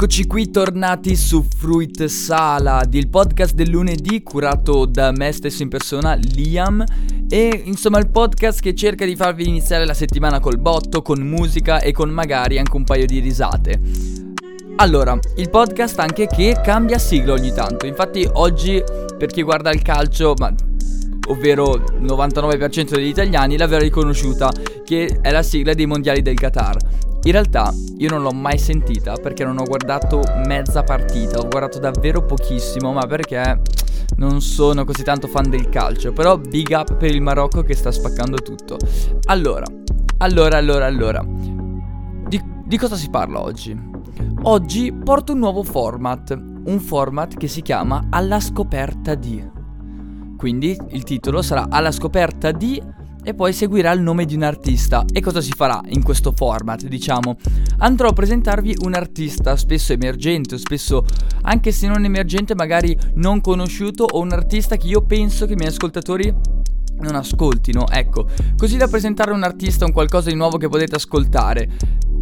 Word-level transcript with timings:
Eccoci 0.00 0.28
qui 0.28 0.48
tornati 0.52 1.16
su 1.16 1.42
Fruit 1.42 2.04
Salad, 2.04 2.94
il 2.94 3.08
podcast 3.08 3.52
del 3.52 3.68
lunedì 3.68 4.22
curato 4.22 4.84
da 4.84 5.10
me 5.10 5.32
stesso 5.32 5.64
in 5.64 5.68
persona, 5.68 6.14
Liam. 6.14 6.84
E 7.28 7.62
insomma 7.64 7.98
il 7.98 8.08
podcast 8.08 8.60
che 8.60 8.76
cerca 8.76 9.04
di 9.04 9.16
farvi 9.16 9.48
iniziare 9.48 9.84
la 9.84 9.94
settimana 9.94 10.38
col 10.38 10.60
botto, 10.60 11.02
con 11.02 11.18
musica 11.22 11.80
e 11.80 11.90
con 11.90 12.10
magari 12.10 12.58
anche 12.58 12.76
un 12.76 12.84
paio 12.84 13.06
di 13.06 13.18
risate. 13.18 13.80
Allora, 14.76 15.18
il 15.34 15.50
podcast 15.50 15.98
anche 15.98 16.28
che 16.28 16.60
cambia 16.62 16.98
sigla 16.98 17.32
ogni 17.32 17.52
tanto. 17.52 17.84
Infatti 17.84 18.24
oggi 18.34 18.80
per 19.18 19.32
chi 19.32 19.42
guarda 19.42 19.72
il 19.72 19.82
calcio, 19.82 20.34
ma 20.38 20.54
ovvero 21.26 21.74
il 21.74 22.04
99% 22.04 22.94
degli 22.94 23.08
italiani 23.08 23.56
l'avrà 23.56 23.78
riconosciuta, 23.78 24.52
che 24.84 25.18
è 25.20 25.32
la 25.32 25.42
sigla 25.42 25.74
dei 25.74 25.86
mondiali 25.86 26.22
del 26.22 26.36
Qatar. 26.36 26.76
In 27.24 27.32
realtà 27.32 27.72
io 27.96 28.08
non 28.08 28.22
l'ho 28.22 28.32
mai 28.32 28.58
sentita 28.58 29.14
perché 29.14 29.44
non 29.44 29.58
ho 29.58 29.64
guardato 29.64 30.22
mezza 30.46 30.82
partita, 30.82 31.38
ho 31.38 31.48
guardato 31.48 31.78
davvero 31.78 32.24
pochissimo, 32.24 32.92
ma 32.92 33.06
perché 33.06 33.60
non 34.16 34.40
sono 34.40 34.84
così 34.84 35.02
tanto 35.02 35.26
fan 35.26 35.50
del 35.50 35.68
calcio, 35.68 36.12
però 36.12 36.38
big 36.38 36.70
up 36.70 36.94
per 36.96 37.10
il 37.10 37.20
Marocco 37.20 37.62
che 37.62 37.74
sta 37.74 37.90
spaccando 37.90 38.36
tutto. 38.36 38.76
Allora, 39.26 39.66
allora, 40.18 40.56
allora, 40.56 40.86
allora. 40.86 41.24
Di, 41.24 42.42
di 42.64 42.78
cosa 42.78 42.96
si 42.96 43.10
parla 43.10 43.42
oggi? 43.42 43.76
Oggi 44.42 44.92
porto 44.92 45.32
un 45.32 45.38
nuovo 45.40 45.62
format, 45.62 46.30
un 46.64 46.78
format 46.78 47.36
che 47.36 47.48
si 47.48 47.62
chiama 47.62 48.06
Alla 48.10 48.40
scoperta 48.40 49.14
di. 49.14 49.56
Quindi 50.36 50.76
il 50.90 51.02
titolo 51.02 51.42
sarà 51.42 51.66
Alla 51.68 51.90
scoperta 51.90 52.52
di 52.52 52.80
e 53.28 53.34
poi 53.34 53.52
seguirà 53.52 53.92
il 53.92 54.00
nome 54.00 54.24
di 54.24 54.34
un 54.34 54.42
artista. 54.42 55.04
E 55.12 55.20
cosa 55.20 55.42
si 55.42 55.52
farà 55.54 55.82
in 55.88 56.02
questo 56.02 56.32
format, 56.34 56.86
diciamo? 56.86 57.36
Andrò 57.76 58.08
a 58.08 58.12
presentarvi 58.14 58.76
un 58.84 58.94
artista, 58.94 59.54
spesso 59.54 59.92
emergente, 59.92 60.56
spesso 60.56 61.04
anche 61.42 61.70
se 61.70 61.88
non 61.88 62.06
emergente, 62.06 62.54
magari 62.54 62.96
non 63.16 63.42
conosciuto, 63.42 64.04
o 64.04 64.20
un 64.20 64.32
artista 64.32 64.76
che 64.76 64.86
io 64.86 65.02
penso 65.02 65.44
che 65.44 65.52
i 65.52 65.56
miei 65.56 65.68
ascoltatori 65.68 66.34
non 67.00 67.16
ascoltino, 67.16 67.86
ecco, 67.90 68.26
così 68.56 68.78
da 68.78 68.88
presentare 68.88 69.32
un 69.32 69.42
artista, 69.42 69.84
un 69.84 69.92
qualcosa 69.92 70.30
di 70.30 70.34
nuovo 70.34 70.56
che 70.56 70.70
potete 70.70 70.94
ascoltare. 70.94 71.68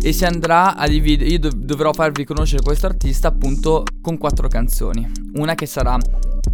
E 0.03 0.13
si 0.13 0.25
andrà 0.25 0.75
a 0.75 0.89
dividere, 0.89 1.31
io 1.31 1.39
dov- 1.39 1.55
dovrò 1.55 1.93
farvi 1.93 2.25
conoscere 2.25 2.63
questo 2.65 2.87
artista 2.87 3.29
appunto 3.29 3.85
con 4.01 4.19
quattro 4.19 4.49
canzoni. 4.49 5.09
Una 5.35 5.55
che 5.55 5.67
sarà 5.67 5.97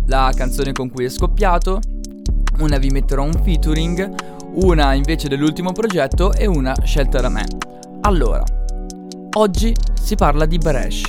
la 0.08 0.30
canzone 0.36 0.72
con 0.72 0.90
cui 0.90 1.06
è 1.06 1.08
scoppiato, 1.08 1.80
una 2.58 2.76
vi 2.76 2.90
metterò 2.90 3.24
un 3.24 3.32
featuring, 3.42 4.40
una 4.54 4.94
invece 4.94 5.28
dell'ultimo 5.28 5.72
progetto 5.72 6.32
e 6.32 6.46
una 6.46 6.74
scelta 6.84 7.20
da 7.20 7.28
me. 7.28 7.46
Allora, 8.02 8.42
oggi 9.36 9.74
si 9.94 10.14
parla 10.14 10.44
di 10.44 10.58
Bresh. 10.58 11.02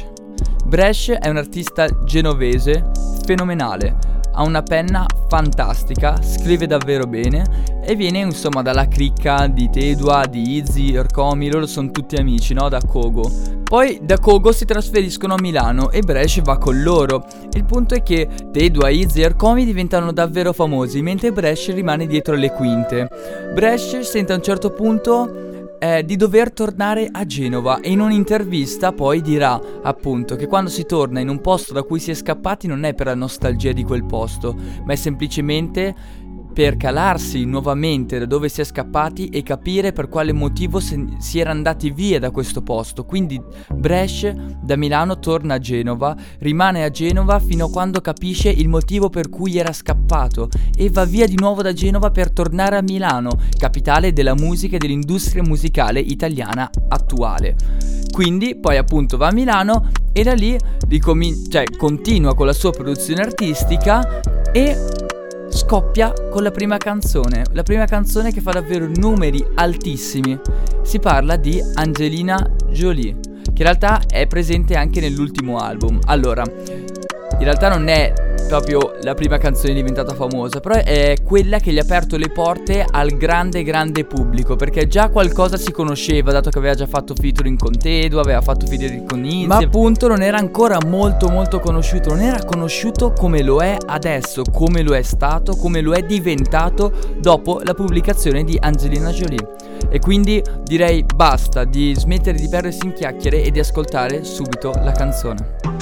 Bresh 0.65 1.09
è 1.09 1.27
un 1.27 1.37
artista 1.37 1.87
genovese 2.03 2.91
fenomenale, 3.25 3.95
ha 4.33 4.43
una 4.43 4.63
penna 4.63 5.05
fantastica, 5.27 6.21
scrive 6.21 6.67
davvero 6.67 7.05
bene 7.05 7.81
e 7.83 7.95
viene 7.95 8.19
insomma 8.19 8.61
dalla 8.61 8.87
cricca 8.87 9.47
di 9.47 9.69
Tedua, 9.69 10.25
di 10.25 10.57
Izzy, 10.57 10.93
Ercomi, 10.93 11.51
loro 11.51 11.65
sono 11.65 11.91
tutti 11.91 12.15
amici, 12.15 12.53
no? 12.53 12.69
Da 12.69 12.79
Kogo. 12.85 13.29
Poi 13.63 13.99
da 14.03 14.19
Kogo 14.19 14.51
si 14.51 14.65
trasferiscono 14.65 15.33
a 15.33 15.41
Milano 15.41 15.89
e 15.89 16.01
Brescia 16.01 16.41
va 16.43 16.57
con 16.57 16.81
loro. 16.81 17.25
Il 17.53 17.65
punto 17.65 17.95
è 17.95 18.03
che 18.03 18.27
Tedua, 18.51 18.89
Izzy 18.89 19.21
e 19.21 19.25
Ercomi 19.25 19.65
diventano 19.65 20.11
davvero 20.11 20.53
famosi, 20.53 21.01
mentre 21.01 21.31
Brescia 21.31 21.73
rimane 21.73 22.05
dietro 22.05 22.35
le 22.35 22.51
quinte. 22.51 23.09
Brescia 23.53 24.01
sente 24.03 24.31
a 24.31 24.35
un 24.35 24.43
certo 24.43 24.71
punto 24.71 25.42
eh, 25.83 26.05
di 26.05 26.15
dover 26.15 26.53
tornare 26.53 27.09
a 27.11 27.25
Genova 27.25 27.81
e 27.81 27.91
in 27.91 27.99
un'intervista 27.99 28.93
poi 28.93 29.21
dirà 29.21 29.59
appunto 29.81 30.37
che 30.37 30.47
quando 30.47 30.69
si 30.69 30.85
torna 30.85 31.19
in 31.19 31.27
un 31.27 31.41
posto 31.41 31.73
da 31.73 31.83
cui 31.83 31.99
si 31.99 32.09
è 32.09 32.13
scappati 32.13 32.67
non 32.67 32.85
è 32.85 32.93
per 32.93 33.07
la 33.07 33.15
nostalgia 33.15 33.73
di 33.73 33.83
quel 33.83 34.05
posto, 34.05 34.55
ma 34.85 34.93
è 34.93 34.95
semplicemente 34.95 35.93
per 36.53 36.77
calarsi 36.77 37.45
nuovamente 37.45 38.19
da 38.19 38.25
dove 38.25 38.47
si 38.47 38.61
è 38.61 38.63
scappati 38.63 39.29
e 39.29 39.41
capire 39.41 39.91
per 39.91 40.07
quale 40.07 40.31
motivo 40.31 40.79
se- 40.79 41.05
si 41.17 41.39
era 41.39 41.51
andati 41.51 41.89
via 41.89 42.19
da 42.19 42.31
questo 42.31 42.61
posto. 42.61 43.05
Quindi 43.05 43.41
Brescia 43.73 44.33
da 44.61 44.75
Milano 44.75 45.19
torna 45.19 45.55
a 45.55 45.59
Genova, 45.59 46.15
rimane 46.39 46.83
a 46.83 46.89
Genova 46.89 47.39
fino 47.39 47.65
a 47.65 47.69
quando 47.69 48.01
capisce 48.01 48.49
il 48.49 48.69
motivo 48.69 49.09
per 49.09 49.29
cui 49.29 49.57
era 49.57 49.73
scappato 49.73 50.49
e 50.77 50.89
va 50.89 51.05
via 51.05 51.25
di 51.25 51.35
nuovo 51.35 51.61
da 51.61 51.73
Genova 51.73 52.11
per 52.11 52.31
tornare 52.31 52.77
a 52.77 52.81
Milano, 52.81 53.31
capitale 53.57 54.13
della 54.13 54.35
musica 54.35 54.75
e 54.75 54.79
dell'industria 54.79 55.43
musicale 55.43 55.99
italiana 55.99 56.69
attuale. 56.89 57.55
Quindi 58.11 58.55
poi 58.55 58.77
appunto 58.77 59.17
va 59.17 59.29
a 59.29 59.33
Milano 59.33 59.89
e 60.11 60.21
da 60.21 60.33
lì 60.33 60.55
ricomin- 60.87 61.49
cioè, 61.49 61.63
continua 61.75 62.35
con 62.35 62.45
la 62.45 62.53
sua 62.53 62.69
produzione 62.69 63.23
artistica 63.23 64.21
e 64.51 64.77
scoppia 65.53 66.11
con 66.31 66.41
la 66.41 66.51
prima 66.51 66.77
canzone, 66.77 67.43
la 67.51 67.63
prima 67.63 67.85
canzone 67.85 68.31
che 68.33 68.41
fa 68.41 68.51
davvero 68.51 68.89
numeri 68.95 69.45
altissimi. 69.55 70.39
Si 70.81 70.99
parla 70.99 71.35
di 71.35 71.61
Angelina 71.75 72.35
Jolie, 72.69 73.15
che 73.19 73.61
in 73.61 73.63
realtà 73.63 74.01
è 74.07 74.25
presente 74.27 74.75
anche 74.75 74.99
nell'ultimo 74.99 75.59
album. 75.59 75.99
Allora, 76.05 76.43
in 76.43 77.43
realtà 77.43 77.69
non 77.69 77.87
è 77.87 78.32
proprio 78.47 78.95
la 79.01 79.13
prima 79.13 79.37
canzone 79.37 79.73
diventata 79.73 80.13
famosa, 80.13 80.59
però 80.59 80.75
è 80.75 81.15
quella 81.23 81.59
che 81.59 81.71
gli 81.71 81.77
ha 81.77 81.81
aperto 81.81 82.17
le 82.17 82.29
porte 82.29 82.85
al 82.89 83.17
grande 83.17 83.63
grande 83.63 84.05
pubblico, 84.05 84.55
perché 84.55 84.87
già 84.87 85.09
qualcosa 85.09 85.57
si 85.57 85.71
conosceva, 85.71 86.31
dato 86.31 86.49
che 86.49 86.57
aveva 86.57 86.75
già 86.75 86.85
fatto 86.85 87.13
featuring 87.15 87.57
con 87.57 87.77
Tedo, 87.77 88.19
aveva 88.19 88.41
fatto 88.41 88.65
featuring 88.65 89.07
con 89.07 89.23
Izzy, 89.23 89.45
ma 89.47 89.57
appunto 89.57 90.07
non 90.07 90.21
era 90.21 90.37
ancora 90.37 90.77
molto 90.85 91.29
molto 91.29 91.59
conosciuto, 91.59 92.09
non 92.09 92.21
era 92.21 92.43
conosciuto 92.43 93.13
come 93.13 93.41
lo 93.41 93.61
è 93.61 93.77
adesso, 93.85 94.43
come 94.51 94.81
lo 94.81 94.95
è 94.95 95.01
stato, 95.01 95.55
come 95.55 95.81
lo 95.81 95.93
è 95.93 96.03
diventato 96.03 96.91
dopo 97.19 97.61
la 97.63 97.73
pubblicazione 97.73 98.43
di 98.43 98.57
Angelina 98.59 99.11
Jolie. 99.11 99.55
E 99.89 99.99
quindi 99.99 100.41
direi 100.63 101.03
basta 101.03 101.65
di 101.65 101.93
smettere 101.95 102.37
di 102.37 102.47
perdersi 102.47 102.85
in 102.85 102.93
chiacchiere 102.93 103.43
e 103.43 103.51
di 103.51 103.59
ascoltare 103.59 104.23
subito 104.23 104.71
la 104.81 104.91
canzone. 104.91 105.72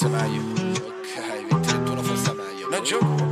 Forse 0.00 0.08
meglio. 0.08 0.40
Ok, 0.40 1.46
2021 1.50 2.02
forse 2.02 2.32
meglio. 2.32 2.68
No 2.70 2.82
gioco. 2.82 3.30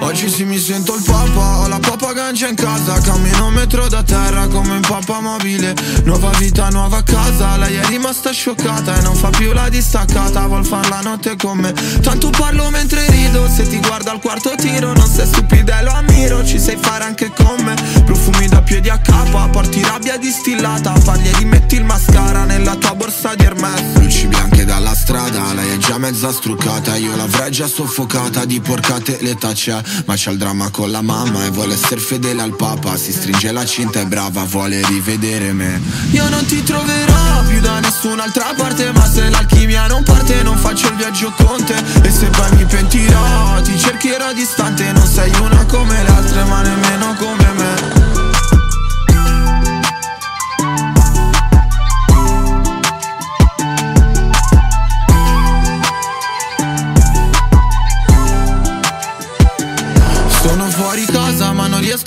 Oggi 0.00 0.28
sì 0.28 0.44
mi 0.44 0.58
sento 0.58 0.94
il 0.94 1.02
papa, 1.02 1.58
ho 1.58 1.68
la 1.68 1.78
papa 1.78 2.12
gancia 2.12 2.48
in 2.48 2.54
casa. 2.54 3.00
Cammino 3.00 3.46
un 3.46 3.54
metro 3.54 3.88
da 3.88 4.02
terra 4.02 4.46
come 4.46 4.74
un 4.74 4.80
papa 4.80 5.20
mobile. 5.20 5.74
Nuova 6.04 6.30
vita, 6.38 6.68
nuova 6.70 7.02
casa, 7.02 7.56
lei 7.56 7.76
è 7.76 7.84
rimasta 7.86 8.30
scioccata 8.30 8.96
E 8.96 9.02
non 9.02 9.14
fa 9.14 9.30
più 9.30 9.52
la 9.52 9.68
distaccata, 9.68 10.46
vuol 10.46 10.64
far 10.64 10.88
la 10.88 11.00
notte 11.00 11.36
con 11.36 11.58
me. 11.58 11.72
Tanto 12.00 12.30
parlo 12.30 12.70
mentre 12.70 13.06
rido, 13.10 13.48
se 13.48 13.66
ti 13.68 13.78
guardo 13.80 14.10
al 14.10 14.20
quarto 14.20 14.54
tiro 14.56 14.92
Non 14.94 15.06
sei 15.06 15.26
stupida 15.26 15.80
e 15.80 15.82
lo 15.82 15.90
ammiro, 15.90 16.44
ci 16.44 16.58
sai 16.58 16.76
fare 16.80 17.04
anche 17.04 17.30
con 17.34 17.60
me. 17.62 17.74
Profumi 18.04 18.48
da 18.48 18.57
piedi 18.68 18.90
a 18.90 18.98
capa, 18.98 19.48
porti 19.48 19.82
rabbia 19.82 20.18
distillata 20.18 20.92
Parli 21.02 21.28
e 21.28 21.36
rimetti 21.38 21.76
il 21.76 21.84
mascara 21.84 22.44
nella 22.44 22.76
tua 22.76 22.94
borsa 22.94 23.34
di 23.34 23.44
Hermes. 23.44 23.94
Luci 23.94 24.26
bianche 24.26 24.66
dalla 24.66 24.94
strada, 24.94 25.54
lei 25.54 25.72
è 25.72 25.76
già 25.78 25.96
mezza 25.96 26.30
struccata 26.30 26.94
Io 26.96 27.16
l'avrei 27.16 27.50
già 27.50 27.66
soffocata, 27.66 28.44
di 28.44 28.60
porcate 28.60 29.18
l'età 29.22 29.52
c'è 29.52 29.80
Ma 30.04 30.14
c'ha 30.16 30.30
il 30.30 30.36
dramma 30.36 30.68
con 30.68 30.90
la 30.90 31.00
mamma 31.00 31.46
e 31.46 31.50
vuole 31.50 31.74
essere 31.74 31.98
fedele 31.98 32.42
al 32.42 32.54
papa 32.54 32.96
Si 32.98 33.10
stringe 33.10 33.50
la 33.52 33.64
cinta 33.64 34.00
e 34.00 34.06
brava, 34.06 34.44
vuole 34.44 34.86
rivedere 34.86 35.52
me. 35.54 35.80
Io 36.10 36.28
non 36.28 36.44
ti 36.44 36.62
troverò 36.62 37.42
più 37.46 37.60
da 37.60 37.80
nessun'altra 37.80 38.52
parte 38.54 38.92
Ma 38.92 39.06
se 39.10 39.30
l'alchimia 39.30 39.86
non 39.86 40.02
parte 40.02 40.42
non 40.42 40.58
faccio 40.58 40.88
il 40.88 40.96
viaggio 40.96 41.32
con 41.36 41.64
te. 41.64 41.82
E 42.02 42.10
se 42.10 42.26
poi 42.26 42.56
mi 42.56 42.64
pentirò, 42.66 43.62
ti 43.62 43.78
cercherò 43.78 44.34
distante 44.34 44.92
Non 44.92 45.06
sei 45.06 45.32
una 45.40 45.64
come 45.64 46.02
le 46.02 46.10
altre 46.10 46.44
ma 46.44 46.60
nemmeno 46.60 47.14
come 47.14 47.47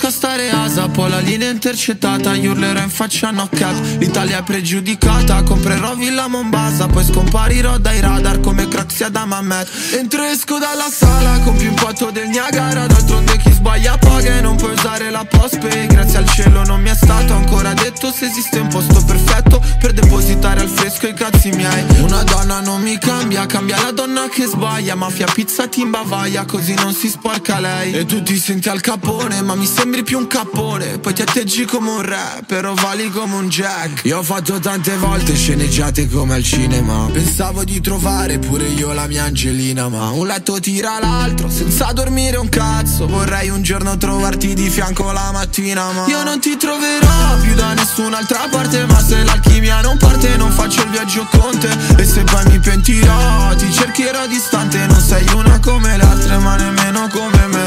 riesco 0.02 0.06
a 0.06 0.10
stare 0.10 0.50
asa 0.50 0.88
Poi 0.88 1.10
la 1.10 1.18
linea 1.18 1.50
intercettata, 1.50 2.34
gli 2.34 2.46
urlerò 2.46 2.80
in 2.80 2.90
faccia 2.90 3.30
knockout. 3.30 3.98
L'Italia 3.98 4.38
è 4.38 4.42
pregiudicata, 4.42 5.42
comprerò 5.42 5.94
Villa 5.94 6.26
Mombasa 6.28 6.86
Poi 6.86 7.04
scomparirò 7.04 7.78
dai 7.78 8.00
radar 8.00 8.40
come 8.40 8.66
Craxia 8.68 9.08
da 9.08 9.24
Mamet. 9.24 9.68
Entro 9.96 10.24
e 10.24 10.30
esco 10.30 10.58
dalla 10.58 10.90
sala 10.90 11.38
con 11.40 11.56
più 11.56 11.68
impatto 11.68 12.10
del 12.10 12.28
Niagara 12.28 12.86
D'altronde 12.86 13.36
chi 13.42 13.52
sbaglia 13.52 13.98
paga 13.98 14.38
e 14.38 14.40
non 14.40 14.56
puoi 14.56 14.72
usare 14.72 15.10
la 15.10 15.24
postpay. 15.24 15.86
Grazie 15.86 16.18
al 16.18 16.28
cielo 16.28 16.64
non 16.64 16.80
mi 16.80 16.90
è 16.90 16.94
stato 16.94 17.34
ancora 17.34 17.74
detto 17.74 18.10
se 18.10 18.26
esiste 18.26 18.58
un 18.58 18.68
posto 18.68 19.02
perfetto 19.04 19.60
Per 19.80 19.92
depositare 19.92 20.60
al 20.60 20.68
fresco 20.68 21.06
i 21.08 21.14
cazzi 21.14 21.50
miei. 21.50 21.84
Una 22.00 22.22
donna 22.22 22.60
non 22.60 22.80
mi 22.80 22.96
cambia, 22.98 23.46
cambia 23.46 23.80
la 23.80 23.90
donna 23.90 24.28
che 24.28 24.46
sbaglia. 24.46 24.94
Mafia, 24.94 25.26
pizza, 25.32 25.66
timba, 25.66 26.02
vaia, 26.04 26.44
così 26.44 26.74
non 26.74 26.94
si 26.94 27.08
sporca 27.08 27.58
lei. 27.58 27.92
E 27.92 28.04
tu 28.06 28.22
ti 28.22 28.38
senti 28.38 28.68
al 28.68 28.80
capone, 28.80 29.42
ma 29.42 29.54
mi 29.54 29.66
sembri 29.66 30.02
più 30.02 30.18
un 30.18 30.26
cappone 30.26 30.98
Poi 30.98 31.12
ti 31.12 31.22
atteggi 31.22 31.64
come 31.64 31.90
un 31.90 32.02
re, 32.02 32.42
però 32.46 32.74
vali 32.74 33.10
come 33.10 33.34
un 33.34 33.48
jack. 33.48 34.04
Io 34.04 34.18
ho 34.18 34.22
fatto 34.22 34.58
tante 34.60 34.96
volte 34.96 35.34
sceneggiate 35.34 36.08
come 36.08 36.34
al 36.34 36.44
cinema. 36.44 37.08
Pensavo 37.12 37.64
di 37.64 37.80
trovare 37.80 38.38
pure 38.38 38.66
io 38.66 38.92
la 38.92 39.06
mia 39.06 39.24
Angelina 39.24 39.88
Ma 39.88 40.10
un 40.10 40.26
letto 40.26 40.60
tira 40.60 40.98
l'altro, 41.00 41.48
senza 41.50 41.90
dormire 41.92 42.36
un 42.36 42.48
cazzo. 42.48 43.06
Vorrei 43.06 43.31
un 43.40 43.62
giorno 43.62 43.96
trovarti 43.96 44.52
di 44.52 44.68
fianco 44.68 45.10
la 45.10 45.30
mattina 45.32 45.90
Ma 45.90 46.06
io 46.06 46.22
non 46.22 46.38
ti 46.38 46.56
troverò 46.56 47.38
più 47.40 47.54
da 47.54 47.72
nessun'altra 47.72 48.46
parte 48.50 48.84
Ma 48.84 49.00
se 49.00 49.24
l'alchimia 49.24 49.80
non 49.80 49.96
parte 49.96 50.36
non 50.36 50.50
faccio 50.52 50.82
il 50.82 50.90
viaggio 50.90 51.26
con 51.30 51.58
te. 51.58 51.70
E 51.96 52.04
se 52.04 52.24
poi 52.24 52.44
mi 52.50 52.58
pentirò 52.58 53.54
Ti 53.54 53.72
cercherò 53.72 54.26
distante 54.26 54.86
Non 54.86 55.00
sei 55.00 55.26
una 55.34 55.58
come 55.60 55.96
le 55.96 56.02
altre 56.04 56.36
ma 56.38 56.56
nemmeno 56.56 57.08
come 57.08 57.46
me 57.46 57.61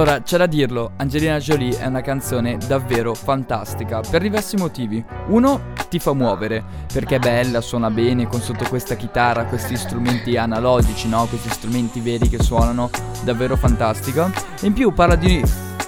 Allora, 0.00 0.22
c'è 0.22 0.36
da 0.36 0.46
dirlo, 0.46 0.92
Angelina 0.98 1.38
Jolie 1.38 1.76
è 1.76 1.86
una 1.86 2.02
canzone 2.02 2.56
davvero 2.68 3.14
fantastica, 3.14 4.00
per 4.08 4.22
diversi 4.22 4.54
motivi. 4.54 5.04
Uno, 5.26 5.72
ti 5.88 5.98
fa 5.98 6.12
muovere, 6.12 6.62
perché 6.92 7.16
è 7.16 7.18
bella, 7.18 7.60
suona 7.60 7.90
bene, 7.90 8.28
con 8.28 8.40
sotto 8.40 8.64
questa 8.68 8.94
chitarra, 8.94 9.46
questi 9.46 9.76
strumenti 9.76 10.36
analogici, 10.36 11.08
no? 11.08 11.26
Questi 11.26 11.50
strumenti 11.50 11.98
veri 11.98 12.28
che 12.28 12.40
suonano, 12.40 12.90
davvero 13.24 13.56
fantastica. 13.56 14.30
In 14.60 14.72
più 14.72 14.92
parla 14.92 15.16
di 15.16 15.42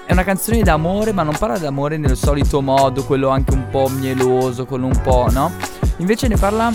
è 0.04 0.10
una 0.10 0.24
canzone 0.24 0.60
d'amore, 0.64 1.12
ma 1.12 1.22
non 1.22 1.36
parla 1.38 1.58
d'amore 1.58 1.96
nel 1.96 2.16
solito 2.16 2.60
modo, 2.60 3.04
quello 3.04 3.28
anche 3.28 3.54
un 3.54 3.68
po' 3.70 3.88
mieloso, 3.90 4.66
quello 4.66 4.86
un 4.86 5.00
po', 5.02 5.28
no? 5.30 5.52
Invece 5.98 6.26
ne 6.26 6.36
parla 6.36 6.72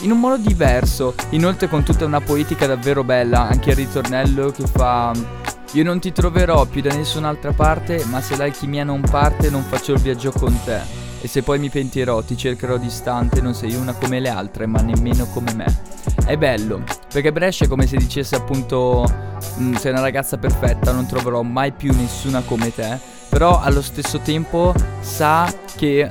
in 0.00 0.10
un 0.10 0.18
modo 0.18 0.38
diverso, 0.38 1.14
inoltre 1.30 1.68
con 1.68 1.82
tutta 1.82 2.06
una 2.06 2.22
poetica 2.22 2.66
davvero 2.66 3.04
bella, 3.04 3.46
anche 3.46 3.68
il 3.68 3.76
ritornello 3.76 4.50
che 4.50 4.66
fa 4.66 5.12
io 5.72 5.84
non 5.84 6.00
ti 6.00 6.10
troverò 6.10 6.64
più 6.64 6.82
da 6.82 6.92
nessun'altra 6.92 7.52
parte, 7.52 8.04
ma 8.06 8.20
se 8.20 8.36
l'alchimia 8.36 8.82
non 8.82 9.00
parte 9.00 9.50
non 9.50 9.62
faccio 9.62 9.92
il 9.92 10.00
viaggio 10.00 10.32
con 10.32 10.58
te. 10.64 10.80
E 11.20 11.28
se 11.28 11.42
poi 11.42 11.60
mi 11.60 11.68
pentirò, 11.68 12.22
ti 12.22 12.36
cercherò 12.36 12.76
distante, 12.76 13.40
non 13.40 13.54
sei 13.54 13.74
una 13.74 13.92
come 13.92 14.18
le 14.18 14.30
altre, 14.30 14.66
ma 14.66 14.80
nemmeno 14.80 15.26
come 15.26 15.52
me. 15.54 15.82
È 16.24 16.36
bello, 16.36 16.82
perché 17.12 17.30
Brescia 17.30 17.66
è 17.66 17.68
come 17.68 17.86
se 17.86 17.96
dicesse 17.98 18.34
appunto, 18.34 19.06
mm, 19.60 19.74
sei 19.74 19.92
una 19.92 20.00
ragazza 20.00 20.38
perfetta, 20.38 20.90
non 20.90 21.06
troverò 21.06 21.42
mai 21.42 21.70
più 21.70 21.94
nessuna 21.94 22.40
come 22.40 22.74
te, 22.74 22.98
però 23.28 23.60
allo 23.60 23.82
stesso 23.82 24.18
tempo 24.18 24.74
sa 25.00 25.52
che 25.76 26.10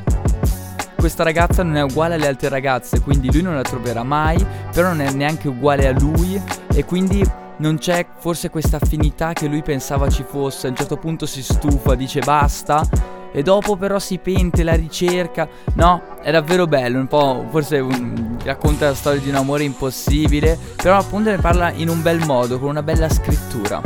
questa 0.96 1.24
ragazza 1.24 1.64
non 1.64 1.76
è 1.76 1.82
uguale 1.82 2.16
alle 2.16 2.28
altre 2.28 2.48
ragazze, 2.48 3.02
quindi 3.02 3.32
lui 3.32 3.42
non 3.42 3.56
la 3.56 3.62
troverà 3.64 4.04
mai, 4.04 4.46
però 4.72 4.90
non 4.90 5.02
è 5.02 5.12
neanche 5.12 5.50
uguale 5.50 5.88
a 5.88 5.92
lui 5.92 6.42
e 6.74 6.86
quindi 6.86 7.26
non 7.60 7.78
c'è 7.78 8.06
forse 8.18 8.50
questa 8.50 8.78
affinità 8.82 9.34
che 9.34 9.48
lui 9.48 9.62
pensava 9.62 10.10
ci 10.10 10.24
fosse. 10.28 10.68
A 10.68 10.70
un 10.72 10.76
certo 10.76 10.98
punto 10.98 11.26
si 11.26 11.42
stufa, 11.44 11.96
dice 11.96 12.20
basta. 12.22 12.84
E 13.32 13.44
dopo 13.44 13.76
però 13.76 14.00
si 14.00 14.18
pente, 14.18 14.64
la 14.64 14.74
ricerca. 14.74 15.48
No, 15.76 16.02
è 16.22 16.32
davvero 16.32 16.66
bello. 16.66 17.00
Un 17.00 17.08
po', 17.08 17.46
forse 17.50 17.80
un, 17.80 18.38
racconta 18.44 18.88
la 18.88 18.96
storia 18.96 19.22
di 19.22 19.30
un 19.30 19.36
amore 19.36 19.64
impossibile. 19.64 20.58
Però 20.76 20.98
appunto 20.98 21.30
ne 21.30 21.38
parla 21.38 21.72
in 21.72 21.90
un 21.90 22.02
bel 22.02 22.26
modo, 22.26 22.60
con 22.60 22.70
una 22.70 22.84
bella 22.84 23.10
scrittura. 23.10 23.82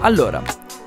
Allora, 0.00 0.42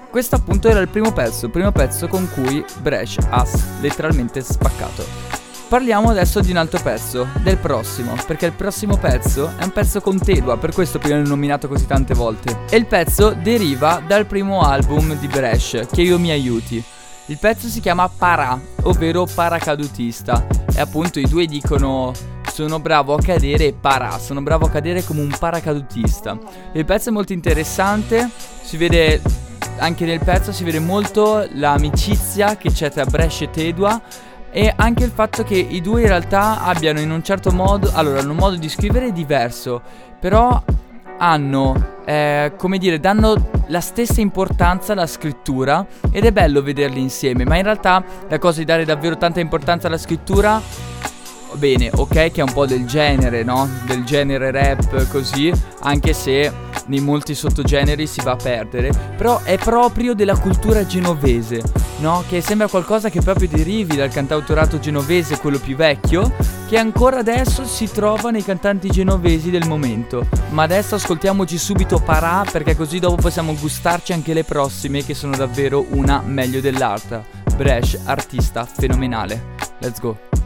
questo 0.10 0.36
appunto 0.36 0.68
era 0.70 0.80
il 0.80 0.90
primo 0.90 1.12
pezzo, 1.12 1.46
il 1.46 1.52
primo 1.52 1.72
pezzo 1.72 2.08
con 2.08 2.30
cui 2.32 2.64
Bresh 2.82 3.18
ha 3.30 3.46
letteralmente 3.82 4.42
spaccato. 4.42 5.33
Parliamo 5.74 6.12
adesso 6.12 6.40
di 6.40 6.52
un 6.52 6.58
altro 6.58 6.80
pezzo, 6.84 7.30
del 7.42 7.58
prossimo, 7.58 8.14
perché 8.28 8.46
il 8.46 8.52
prossimo 8.52 8.96
pezzo 8.96 9.54
è 9.58 9.64
un 9.64 9.72
pezzo 9.72 10.02
con 10.02 10.20
Tedua, 10.20 10.56
per 10.56 10.72
questo 10.72 11.00
prima 11.00 11.18
l'ho 11.18 11.28
nominato 11.28 11.68
così 11.68 11.88
tante 11.88 12.14
volte. 12.14 12.66
E 12.70 12.78
il 12.78 12.86
pezzo 12.86 13.36
deriva 13.42 14.00
dal 14.06 14.28
primo 14.28 14.62
album 14.62 15.18
di 15.18 15.26
Bresh, 15.26 15.88
Che 15.92 16.04
io 16.04 16.20
mi 16.20 16.30
aiuti. 16.30 16.76
Il 17.26 17.40
pezzo 17.40 17.68
si 17.70 17.80
chiama 17.80 18.08
Parà, 18.08 18.62
ovvero 18.84 19.26
paracadutista, 19.26 20.46
e 20.76 20.80
appunto 20.80 21.18
i 21.20 21.28
due 21.28 21.48
dicono 21.48 22.12
sono 22.52 22.80
bravo 22.80 23.16
a 23.16 23.20
cadere 23.20 23.66
e 23.66 23.74
parà, 23.74 24.20
sono 24.20 24.44
bravo 24.44 24.68
a 24.68 24.70
cadere 24.70 25.04
come 25.04 25.22
un 25.22 25.36
paracadutista. 25.40 26.38
Il 26.74 26.86
pezzo 26.86 27.10
è 27.10 27.12
molto 27.12 27.34
interessante, 27.34 28.30
si 28.62 28.78
vede 28.78 29.22
anche 29.78 30.06
nel 30.06 30.20
pezzo 30.24 30.52
si 30.52 30.64
vede 30.64 30.80
molto 30.80 31.48
l'amicizia 31.54 32.58
che 32.58 32.72
c'è 32.72 32.92
tra 32.92 33.06
Brescia 33.06 33.46
e 33.46 33.50
Tedua 33.50 34.02
e 34.54 34.72
anche 34.76 35.04
il 35.04 35.10
fatto 35.10 35.44
che 35.44 35.56
i 35.56 35.82
due 35.82 36.02
in 36.02 36.08
realtà 36.08 36.62
abbiano 36.64 37.00
in 37.00 37.10
un 37.10 37.24
certo 37.24 37.50
modo, 37.50 37.90
allora 37.92 38.20
hanno 38.20 38.32
un 38.32 38.38
modo 38.38 38.56
di 38.56 38.70
scrivere 38.70 39.12
diverso, 39.12 39.82
però 40.20 40.64
hanno, 41.18 41.96
eh, 42.06 42.54
come 42.56 42.78
dire, 42.78 43.00
danno 43.00 43.50
la 43.68 43.82
stessa 43.82 44.22
importanza 44.22 44.94
alla 44.94 45.08
scrittura 45.08 45.84
ed 46.12 46.26
è 46.26 46.32
bello 46.32 46.62
vederli 46.62 47.02
insieme, 47.02 47.46
ma 47.46 47.58
in 47.58 47.64
realtà 47.64 48.04
la 48.30 48.38
cosa 48.38 48.60
di 48.60 48.66
dare 48.66 48.86
davvero 48.86 49.18
tanta 49.18 49.40
importanza 49.40 49.88
alla 49.88 49.98
scrittura 49.98 50.62
bene, 51.56 51.90
ok 51.94 52.32
che 52.32 52.34
è 52.36 52.42
un 52.42 52.54
po' 52.54 52.66
del 52.66 52.86
genere, 52.86 53.44
no? 53.44 53.70
Del 53.86 54.04
genere 54.04 54.52
rap 54.52 55.08
così, 55.10 55.52
anche 55.82 56.14
se 56.14 56.52
nei 56.88 57.00
molti 57.00 57.34
sottogeneri 57.36 58.08
si 58.08 58.22
va 58.22 58.32
a 58.32 58.36
perdere, 58.36 58.92
però 59.16 59.42
è 59.44 59.58
proprio 59.58 60.14
della 60.14 60.38
cultura 60.38 60.86
genovese, 60.86 61.62
no? 62.00 62.24
Che 62.28 62.42
sembra 62.42 62.68
qualcosa 62.68 63.10
che 63.10 63.22
proprio 63.22 63.48
derivi 63.48 63.96
dal 63.96 64.10
cantautorato 64.10 64.80
genovese, 64.80 65.40
quello 65.40 65.60
più 65.60 65.76
vecchio, 65.76 66.32
che 66.68 66.78
ancora 66.78 67.20
adesso 67.20 67.66
si 67.66 67.90
trova 67.92 68.32
nei 68.32 68.44
cantanti 68.44 68.90
genovesi 68.90 69.50
del 69.50 69.68
momento. 69.68 70.28
Ma 70.50 70.64
adesso 70.64 70.96
ascoltiamoci 70.96 71.58
subito 71.58 72.00
Parà 72.00 72.46
perché 72.52 72.76
così 72.76 73.00
dopo 73.00 73.16
possiamo 73.16 73.56
gustarci 73.56 74.14
anche 74.14 74.34
le 74.34 74.44
prossime 74.44 75.06
che 75.06 75.14
sono 75.14 75.36
davvero 75.36 75.86
una 75.92 76.22
meglio 76.26 76.62
dell'altra. 76.62 77.24
Bresh, 77.56 78.00
artista 78.06 78.66
fenomenale. 78.66 79.52
Let's 79.80 80.00
go. 80.00 80.43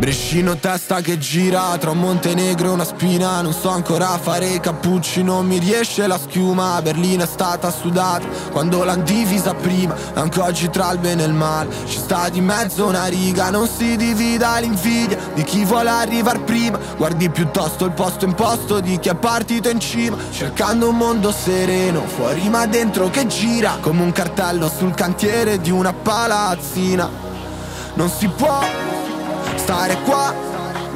Brescino 0.00 0.56
testa 0.56 1.02
che 1.02 1.18
gira 1.18 1.76
tra 1.76 1.90
un 1.90 1.98
Montenegro 1.98 2.68
e 2.68 2.70
una 2.70 2.86
spina. 2.86 3.42
Non 3.42 3.52
so 3.52 3.68
ancora 3.68 4.06
fare 4.16 4.58
cappucci, 4.58 5.22
non 5.22 5.44
mi 5.44 5.58
riesce 5.58 6.06
la 6.06 6.18
schiuma. 6.18 6.80
Berlino 6.80 7.24
è 7.24 7.26
stata 7.26 7.70
sudata 7.70 8.26
quando 8.50 8.82
l'han 8.82 9.04
divisa 9.04 9.52
prima. 9.52 9.94
Anche 10.14 10.40
oggi 10.40 10.70
tra 10.70 10.90
il 10.92 11.00
bene 11.00 11.24
e 11.24 11.26
il 11.26 11.34
male 11.34 11.68
ci 11.84 11.98
sta 11.98 12.30
di 12.30 12.40
mezzo 12.40 12.86
una 12.86 13.04
riga. 13.08 13.50
Non 13.50 13.68
si 13.68 13.94
divida 13.96 14.58
l'invidia 14.58 15.18
di 15.34 15.42
chi 15.42 15.66
vuole 15.66 15.90
arrivare 15.90 16.38
prima. 16.40 16.78
Guardi 16.96 17.28
piuttosto 17.28 17.84
il 17.84 17.92
posto 17.92 18.24
imposto 18.24 18.80
di 18.80 18.98
chi 18.98 19.10
è 19.10 19.14
partito 19.14 19.68
in 19.68 19.80
cima. 19.80 20.16
Cercando 20.30 20.88
un 20.88 20.96
mondo 20.96 21.30
sereno, 21.30 22.06
fuori 22.06 22.48
ma 22.48 22.64
dentro 22.64 23.10
che 23.10 23.26
gira. 23.26 23.76
Come 23.82 24.00
un 24.00 24.12
cartello 24.12 24.70
sul 24.74 24.94
cantiere 24.94 25.60
di 25.60 25.70
una 25.70 25.92
palazzina. 25.92 27.28
Non 27.92 28.08
si 28.08 28.28
può 28.28 28.99
stare 29.70 29.96
qua. 30.02 30.34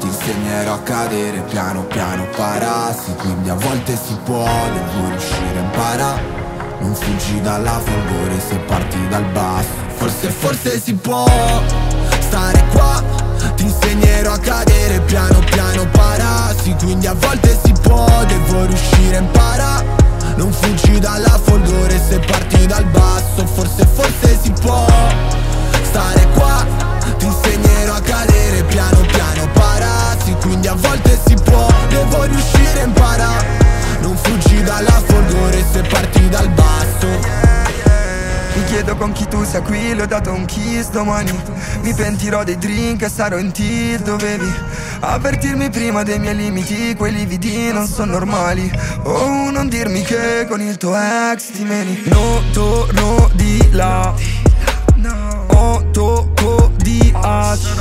Ti 0.01 0.07
insegnerò 0.07 0.75
a 0.75 0.79
cadere 0.81 1.43
piano 1.43 1.85
piano 1.85 2.27
parassi. 2.35 3.15
Quindi 3.15 3.49
a 3.49 3.55
volte 3.55 3.97
si 3.97 4.19
può, 4.25 4.45
devo 4.45 5.11
riuscire 5.11 5.59
a 5.59 5.63
imparare. 5.63 6.23
Non 6.81 6.93
fuggi 6.93 7.41
dalla 7.41 7.79
folgore 7.79 8.41
se 8.41 8.57
parti 8.67 8.99
dal 9.09 9.25
basso. 9.27 9.69
Forse 9.95 10.29
forse 10.29 10.81
si 10.81 10.95
può 10.95 11.25
stare 12.19 12.65
qua. 12.73 13.01
Ti 13.55 13.63
insegnerò 13.63 14.33
a 14.33 14.39
cadere 14.39 15.01
piano 15.03 15.39
piano 15.39 15.87
parassi. 15.93 16.75
Quindi 16.83 17.07
a 17.07 17.15
volte 17.15 17.57
si 17.65 17.73
può, 17.81 18.25
devo 18.27 18.65
riuscire 18.67 19.19
a 19.19 19.21
imparare. 19.21 19.87
Non 20.37 20.53
dalla 20.99 21.39
folgore 21.45 22.01
se 22.09 22.19
parti 22.19 22.67
dal 22.67 22.85
basso. 22.87 23.47
Forse, 23.47 23.87
forse 23.87 24.39
si 24.43 24.51
può 24.61 25.44
riuscire 32.27 32.81
a 32.81 32.85
imparare. 32.85 33.47
Non 34.01 34.17
fuggi 34.17 34.63
dalla 34.63 35.03
folgore 35.07 35.65
se 35.71 35.83
parti 35.83 36.29
dal 36.29 36.49
basso. 36.51 37.09
Mi 38.55 38.65
chiedo 38.65 38.97
con 38.97 39.13
chi 39.13 39.27
tu 39.27 39.45
sia 39.45 39.61
qui, 39.63 39.95
le 39.95 40.03
ho 40.03 40.07
dato 40.07 40.33
un 40.33 40.45
kiss 40.45 40.91
domani. 40.91 41.33
Mi 41.83 41.93
pentirò 41.95 42.45
dei 42.45 42.57
drink 42.59 43.03
e 43.03 43.09
sarò 43.09 43.37
in 43.37 43.53
tilt 43.53 44.05
Dovevi 44.05 44.53
avvertirmi 45.01 45.71
prima 45.71 46.03
dei 46.03 46.19
miei 46.19 46.37
limiti. 46.37 46.95
Quei 46.97 47.13
lividi 47.13 47.73
non 47.73 47.87
sono 47.87 48.13
normali. 48.13 48.71
Oh, 49.03 49.51
non 49.51 49.69
dirmi 49.69 50.03
che 50.03 50.47
con 50.49 50.61
il 50.61 50.77
tuo 50.77 50.97
ex 50.97 51.51
ti 51.51 51.65
meni. 51.65 52.03
No, 52.07 52.43
torno 52.53 53.31
di 53.35 53.71
là. 53.73 54.15
Oh, 55.49 55.91
tocco 55.93 56.73
di 56.77 57.13
hash 57.15 57.75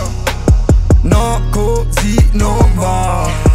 No, 1.02 1.42
così 1.52 2.30
non 2.34 2.72
va 2.76 3.53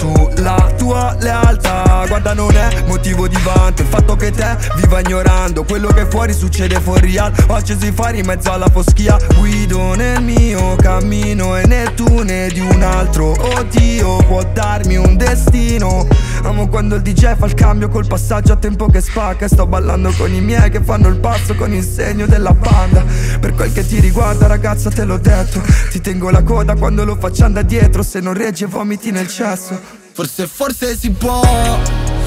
sulla 0.00 0.72
tua 0.78 1.14
lealtà 1.20 2.04
Guarda 2.08 2.32
non 2.32 2.56
è 2.56 2.82
motivo 2.86 3.28
di 3.28 3.36
vanto. 3.44 3.82
Il 3.82 3.88
fatto 3.88 4.16
che 4.16 4.30
te 4.30 4.56
viva 4.76 5.00
ignorando 5.00 5.62
Quello 5.64 5.88
che 5.88 6.06
fuori 6.06 6.32
succede 6.32 6.80
fuori 6.80 7.18
al 7.18 7.32
Ho 7.48 7.54
acceso 7.54 7.84
i 7.86 7.92
fari 7.92 8.20
in 8.20 8.26
mezzo 8.26 8.50
alla 8.50 8.68
foschia. 8.68 9.18
Guido 9.36 9.94
nel 9.94 10.22
mio 10.22 10.76
cammino 10.76 11.56
E 11.56 11.66
né 11.66 11.92
tu 11.94 12.22
né 12.22 12.48
di 12.48 12.60
un 12.60 12.82
altro. 12.82 13.32
Oddio 13.32 14.16
può 14.24 14.42
darmi 14.42 14.96
un 14.96 15.16
destino 15.16 16.06
Amo 16.42 16.68
quando 16.68 16.96
il 16.96 17.02
DJ 17.02 17.36
fa 17.36 17.46
il 17.46 17.54
cambio 17.54 17.88
col 17.88 18.06
passaggio 18.06 18.54
a 18.54 18.56
tempo 18.56 18.86
che 18.86 19.00
spacca. 19.00 19.46
Sto 19.46 19.66
ballando 19.66 20.10
con 20.16 20.32
i 20.32 20.40
miei 20.40 20.70
che 20.70 20.80
fanno 20.82 21.08
il 21.08 21.16
passo 21.16 21.54
con 21.54 21.72
il 21.72 21.84
segno 21.84 22.26
della 22.26 22.54
banda. 22.54 23.04
Per 23.38 23.54
quel 23.54 23.72
che 23.72 23.86
ti 23.86 24.00
riguarda 24.00 24.46
ragazza 24.46 24.90
te 24.90 25.04
l'ho 25.04 25.18
detto. 25.18 25.60
Ti 25.90 26.00
tengo 26.00 26.30
la 26.30 26.42
coda 26.42 26.74
quando 26.76 27.04
lo 27.04 27.16
faccio 27.16 27.44
andare 27.44 27.66
dietro. 27.66 28.02
Se 28.02 28.20
non 28.20 28.34
regge 28.34 28.66
vomiti 28.66 29.10
nel 29.10 29.28
cesso. 29.28 29.78
Forse, 30.12 30.46
forse 30.46 30.96
si 30.96 31.10
può 31.10 31.42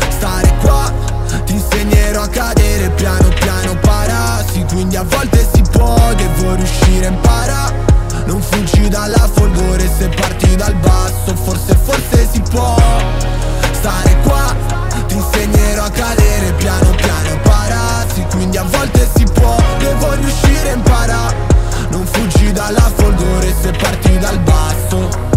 stare 0.10 0.54
qua. 0.62 0.92
Ti 1.46 1.54
insegnerò 1.54 2.22
a 2.22 2.28
cadere 2.28 2.90
piano 2.92 3.28
piano 3.30 3.76
parasi 3.80 4.64
Quindi 4.70 4.96
a 4.96 5.04
volte 5.04 5.48
si 5.52 5.62
può, 5.72 6.14
devo 6.14 6.56
riuscire 6.56 7.08
a 7.08 7.10
imparare. 7.10 7.76
Non 8.26 8.42
fuggi 8.42 8.88
dalla 8.88 9.28
folgore 9.34 9.90
se 9.98 10.08
parti 10.10 10.56
dal 10.56 10.76
basso. 10.76 11.36
Forse, 11.36 11.76
forse 11.76 12.30
si 12.32 12.42
può 12.42 12.76
stare 13.84 14.16
qua. 14.24 14.56
Ti 15.08 15.16
insegnerò 15.16 15.84
a 15.84 15.90
cadere 15.90 16.54
piano 16.54 16.92
piano 16.92 17.38
parasi 17.42 18.26
Quindi 18.32 18.56
a 18.58 18.64
volte 18.64 19.06
si 19.14 19.26
può, 19.26 19.56
devo 19.78 20.14
riuscire 20.14 20.70
a 20.70 20.74
imparare 20.74 21.36
Non 21.90 22.06
fuggi 22.06 22.52
dalla 22.54 22.90
folgore 22.96 23.54
se 23.62 23.72
parti 23.72 24.18
dal 24.18 24.40
basso. 24.40 25.32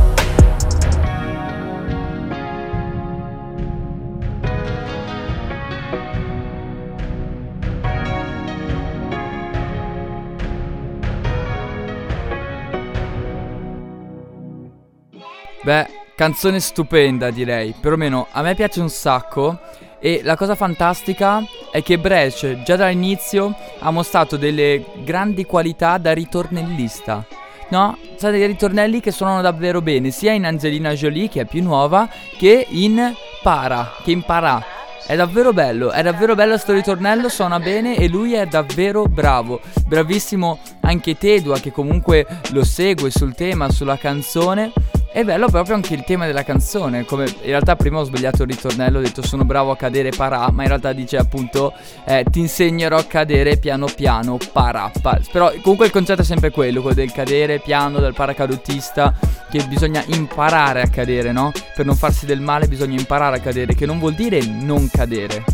Beh, 15.64 15.95
canzone 16.16 16.60
stupenda 16.60 17.30
direi, 17.30 17.74
perlomeno 17.78 18.26
a 18.30 18.40
me 18.40 18.54
piace 18.54 18.80
un 18.80 18.88
sacco 18.88 19.58
e 20.00 20.22
la 20.24 20.34
cosa 20.34 20.54
fantastica 20.54 21.44
è 21.70 21.82
che 21.82 21.98
Brecht 21.98 22.62
già 22.62 22.74
dall'inizio 22.74 23.54
ha 23.80 23.90
mostrato 23.90 24.38
delle 24.38 24.82
grandi 25.04 25.44
qualità 25.44 25.98
da 25.98 26.12
ritornellista. 26.12 27.24
No, 27.68 27.98
sono 28.16 28.32
dei 28.32 28.46
ritornelli 28.46 29.00
che 29.00 29.10
suonano 29.10 29.42
davvero 29.42 29.82
bene, 29.82 30.10
sia 30.10 30.32
in 30.32 30.46
Angelina 30.46 30.94
Jolie, 30.94 31.28
che 31.28 31.42
è 31.42 31.44
più 31.44 31.62
nuova, 31.62 32.08
che 32.38 32.66
in 32.70 33.14
Para, 33.42 33.92
che 34.02 34.12
in 34.12 34.22
Parà. 34.22 34.64
È 35.06 35.14
davvero 35.16 35.52
bello, 35.52 35.90
è 35.90 36.02
davvero 36.02 36.34
bello 36.34 36.56
sto 36.56 36.72
ritornello, 36.72 37.28
suona 37.28 37.60
bene 37.60 37.96
e 37.96 38.08
lui 38.08 38.32
è 38.32 38.46
davvero 38.46 39.04
bravo. 39.04 39.60
Bravissimo 39.86 40.60
anche 40.80 41.18
Tedua 41.18 41.60
che 41.60 41.72
comunque 41.72 42.26
lo 42.52 42.64
segue 42.64 43.10
sul 43.10 43.34
tema, 43.34 43.70
sulla 43.70 43.98
canzone. 43.98 44.72
È 45.16 45.24
bello 45.24 45.48
proprio 45.48 45.74
anche 45.74 45.94
il 45.94 46.04
tema 46.04 46.26
della 46.26 46.44
canzone, 46.44 47.06
come 47.06 47.24
in 47.24 47.46
realtà 47.46 47.74
prima 47.74 48.00
ho 48.00 48.04
sbagliato 48.04 48.42
il 48.42 48.50
ritornello, 48.50 48.98
ho 48.98 49.00
detto 49.00 49.22
sono 49.22 49.46
bravo 49.46 49.70
a 49.70 49.76
cadere 49.76 50.10
parà, 50.10 50.50
ma 50.50 50.60
in 50.60 50.68
realtà 50.68 50.92
dice 50.92 51.16
appunto 51.16 51.72
eh, 52.04 52.22
ti 52.30 52.40
insegnerò 52.40 52.98
a 52.98 53.04
cadere 53.04 53.56
piano 53.56 53.86
piano 53.86 54.36
parà. 54.52 54.92
Pa- 55.00 55.18
però 55.32 55.50
comunque 55.62 55.86
il 55.86 55.92
concetto 55.92 56.20
è 56.20 56.24
sempre 56.24 56.50
quello, 56.50 56.82
quello 56.82 56.96
del 56.96 57.12
cadere 57.12 57.60
piano, 57.60 57.98
del 57.98 58.12
paracadutista, 58.12 59.14
che 59.48 59.64
bisogna 59.64 60.04
imparare 60.08 60.82
a 60.82 60.88
cadere, 60.90 61.32
no? 61.32 61.50
Per 61.74 61.86
non 61.86 61.96
farsi 61.96 62.26
del 62.26 62.42
male 62.42 62.68
bisogna 62.68 62.98
imparare 62.98 63.38
a 63.38 63.40
cadere, 63.40 63.74
che 63.74 63.86
non 63.86 63.98
vuol 63.98 64.12
dire 64.12 64.44
non 64.44 64.90
cadere. 64.92 65.44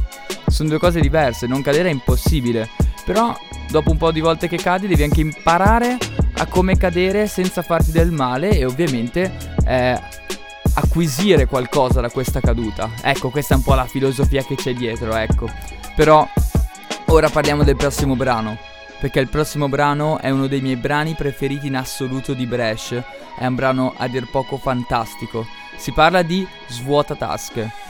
Sono 0.49 0.71
due 0.71 0.79
cose 0.79 0.99
diverse, 0.99 1.47
non 1.47 1.63
cadere 1.63 1.89
è 1.89 1.93
impossibile. 1.93 2.69
Però 3.05 3.33
dopo 3.71 3.93
un 3.93 3.97
po' 3.97 4.11
di 4.11 4.19
volte 4.19 4.49
che 4.49 4.57
cadi 4.57 4.89
devi 4.89 5.05
anche 5.05 5.21
imparare 5.21 5.99
a 6.35 6.47
come 6.47 6.77
cadere 6.77 7.27
senza 7.27 7.63
farti 7.63 7.93
del 7.93 8.11
male 8.11 8.51
e 8.51 8.65
ovviamente 8.65 9.33
eh, 9.67 10.01
acquisire 10.75 11.47
qualcosa 11.47 12.01
da 12.01 12.11
questa 12.11 12.41
caduta. 12.41 12.91
Ecco, 13.03 13.31
questa 13.31 13.55
è 13.55 13.57
un 13.57 13.63
po' 13.63 13.75
la 13.75 13.87
filosofia 13.87 14.43
che 14.43 14.55
c'è 14.55 14.75
dietro, 14.75 15.15
ecco. 15.15 15.49
Però 15.95 16.27
ora 17.07 17.29
parliamo 17.29 17.65
del 17.65 17.77
prossimo 17.77 18.17
brano, 18.17 18.59
perché 18.99 19.21
il 19.21 19.29
prossimo 19.29 19.69
brano 19.69 20.19
è 20.19 20.31
uno 20.31 20.47
dei 20.47 20.61
miei 20.61 20.77
brani 20.77 21.15
preferiti 21.15 21.67
in 21.67 21.77
assoluto 21.77 22.35
di 22.35 22.47
Bresh, 22.47 23.03
è 23.39 23.47
un 23.47 23.55
brano 23.55 23.95
a 23.97 24.09
dir 24.09 24.29
poco 24.31 24.57
fantastico. 24.57 25.47
Si 25.77 25.93
parla 25.93 26.23
di 26.23 26.47
Svuota 26.69 27.15
Tasche. 27.15 27.82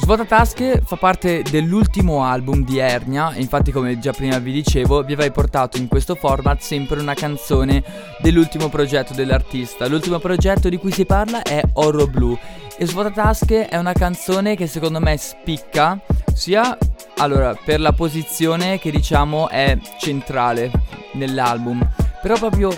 Svuota 0.00 0.24
Tasche 0.24 0.80
fa 0.84 0.96
parte 0.96 1.42
dell'ultimo 1.42 2.22
album 2.22 2.64
di 2.64 2.78
Ernia 2.78 3.34
infatti 3.34 3.72
come 3.72 3.98
già 3.98 4.12
prima 4.12 4.38
vi 4.38 4.52
dicevo 4.52 5.02
vi 5.02 5.14
avrei 5.14 5.32
portato 5.32 5.76
in 5.76 5.88
questo 5.88 6.14
format 6.14 6.60
sempre 6.60 7.00
una 7.00 7.14
canzone 7.14 7.82
dell'ultimo 8.20 8.68
progetto 8.68 9.12
dell'artista. 9.12 9.88
L'ultimo 9.88 10.18
progetto 10.18 10.68
di 10.68 10.76
cui 10.76 10.92
si 10.92 11.04
parla 11.04 11.42
è 11.42 11.60
Oro 11.74 12.06
Blu 12.06 12.38
e 12.76 12.86
Svuota 12.86 13.10
Tasche 13.10 13.68
è 13.68 13.76
una 13.76 13.92
canzone 13.92 14.54
che 14.54 14.68
secondo 14.68 15.00
me 15.00 15.16
spicca 15.16 16.00
sia 16.32 16.78
allora, 17.16 17.54
per 17.62 17.80
la 17.80 17.92
posizione 17.92 18.78
che 18.78 18.92
diciamo 18.92 19.48
è 19.48 19.76
centrale 19.98 20.70
nell'album, 21.14 21.86
però 22.22 22.38
proprio 22.38 22.70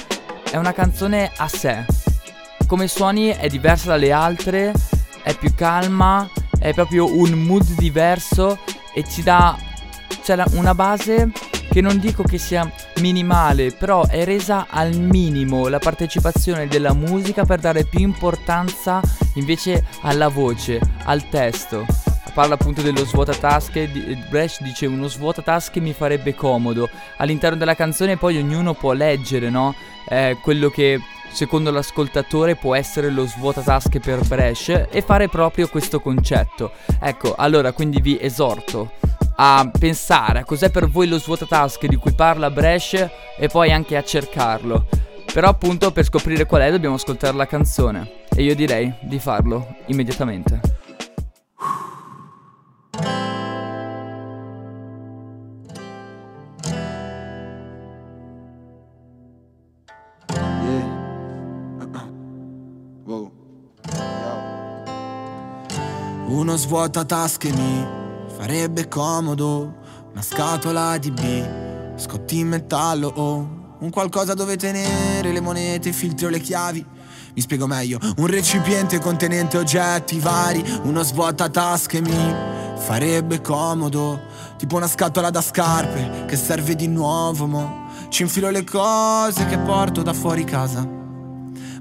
è 0.51 0.57
una 0.57 0.73
canzone 0.73 1.31
a 1.37 1.47
sé. 1.47 1.85
Come 2.67 2.89
suoni 2.89 3.29
è 3.29 3.47
diversa 3.49 3.91
dalle 3.91 4.11
altre, 4.11 4.73
è 5.23 5.37
più 5.37 5.55
calma, 5.55 6.27
è 6.61 6.73
proprio 6.73 7.13
un 7.13 7.31
mood 7.31 7.67
diverso 7.77 8.59
e 8.95 9.03
ci 9.05 9.23
dà 9.23 9.59
c'è 10.23 10.41
una 10.53 10.75
base 10.75 11.33
che 11.71 11.81
non 11.81 11.99
dico 11.99 12.23
che 12.25 12.37
sia 12.37 12.71
minimale, 12.97 13.71
però 13.73 14.07
è 14.07 14.25
resa 14.25 14.67
al 14.69 14.97
minimo 14.97 15.69
la 15.69 15.79
partecipazione 15.79 16.67
della 16.67 16.93
musica 16.93 17.45
per 17.45 17.61
dare 17.61 17.85
più 17.85 18.01
importanza 18.01 19.01
invece 19.35 19.87
alla 20.03 20.29
voce, 20.29 20.81
al 21.05 21.29
testo. 21.29 21.87
Parla 22.35 22.55
appunto 22.55 22.83
dello 22.83 23.05
svuotatasche, 23.05 23.89
Bresh 24.29 24.63
dice 24.63 24.87
uno 24.87 25.09
svuotatasche 25.09 25.81
mi 25.81 25.93
farebbe 25.93 26.35
comodo. 26.35 26.89
All'interno 27.17 27.57
della 27.57 27.75
canzone 27.75 28.17
poi 28.17 28.39
ognuno 28.39 28.75
può 28.75 28.93
leggere, 28.93 29.49
no? 29.49 29.75
Eh, 30.09 30.39
quello 30.43 30.71
che 30.71 31.01
secondo 31.31 31.71
l'ascoltatore 31.71 32.57
può 32.57 32.75
essere 32.75 33.11
lo 33.11 33.27
svuotatasche 33.27 34.01
per 34.01 34.27
Bresh 34.27 34.87
e 34.91 35.03
fare 35.03 35.29
proprio 35.29 35.69
questo 35.69 36.01
concetto. 36.01 36.73
Ecco, 37.01 37.35
allora 37.37 37.73
quindi 37.73 38.01
vi 38.01 38.19
esorto 38.21 38.93
a 39.37 39.71
pensare 39.77 40.41
a 40.41 40.45
cos'è 40.45 40.71
per 40.71 40.89
voi 40.89 41.09
lo 41.09 41.19
svuotatasche 41.19 41.89
di 41.89 41.97
cui 41.97 42.13
parla 42.13 42.51
Bresh 42.51 43.09
e 43.39 43.49
poi 43.49 43.73
anche 43.73 43.97
a 43.97 44.05
cercarlo. 44.05 44.87
Però 45.33 45.49
appunto 45.49 45.93
per 45.93 46.05
scoprire 46.05 46.45
qual 46.45 46.63
è 46.63 46.71
dobbiamo 46.71 46.97
ascoltare 46.97 47.37
la 47.37 47.47
canzone 47.47 48.25
e 48.35 48.43
io 48.43 48.55
direi 48.55 48.93
di 49.01 49.19
farlo 49.19 49.77
immediatamente. 49.87 50.61
Uno 66.31 66.57
svuota 66.57 67.05
tasche 67.05 67.51
mi 67.51 67.85
farebbe 68.37 68.87
comodo 68.87 69.75
Una 70.13 70.23
scatola 70.23 70.97
di 70.97 71.11
B, 71.11 71.99
scotti 71.99 72.39
in 72.39 72.47
metallo 72.47 73.13
o 73.13 73.37
Un 73.81 73.91
qualcosa 73.91 74.35
dove 74.35 74.57
tenere 74.57 75.33
le 75.33 75.41
monete, 75.41 75.93
filtri 75.93 76.27
o 76.27 76.29
le 76.29 76.39
chiavi 76.39 76.87
mi 77.33 77.43
spiego 77.43 77.69
meglio, 77.69 78.01
un 78.17 78.27
recipiente 78.27 78.99
contenente 78.99 79.57
oggetti 79.57 80.19
vari, 80.19 80.65
uno 80.83 81.05
svuota 81.05 81.49
tasche 81.49 82.01
mi 82.01 82.35
farebbe 82.77 83.41
comodo, 83.41 84.21
tipo 84.57 84.75
una 84.75 84.89
scatola 84.89 85.31
da 85.31 85.41
scarpe 85.41 86.25
che 86.27 86.37
serve 86.37 86.75
di 86.75 86.89
nuovo, 86.89 87.47
mo. 87.47 87.89
Ci 88.09 88.23
infilo 88.23 88.51
le 88.51 88.65
cose 88.65 89.47
che 89.47 89.59
porto 89.59 90.03
da 90.03 90.13
fuori 90.13 90.43
casa. 90.43 91.00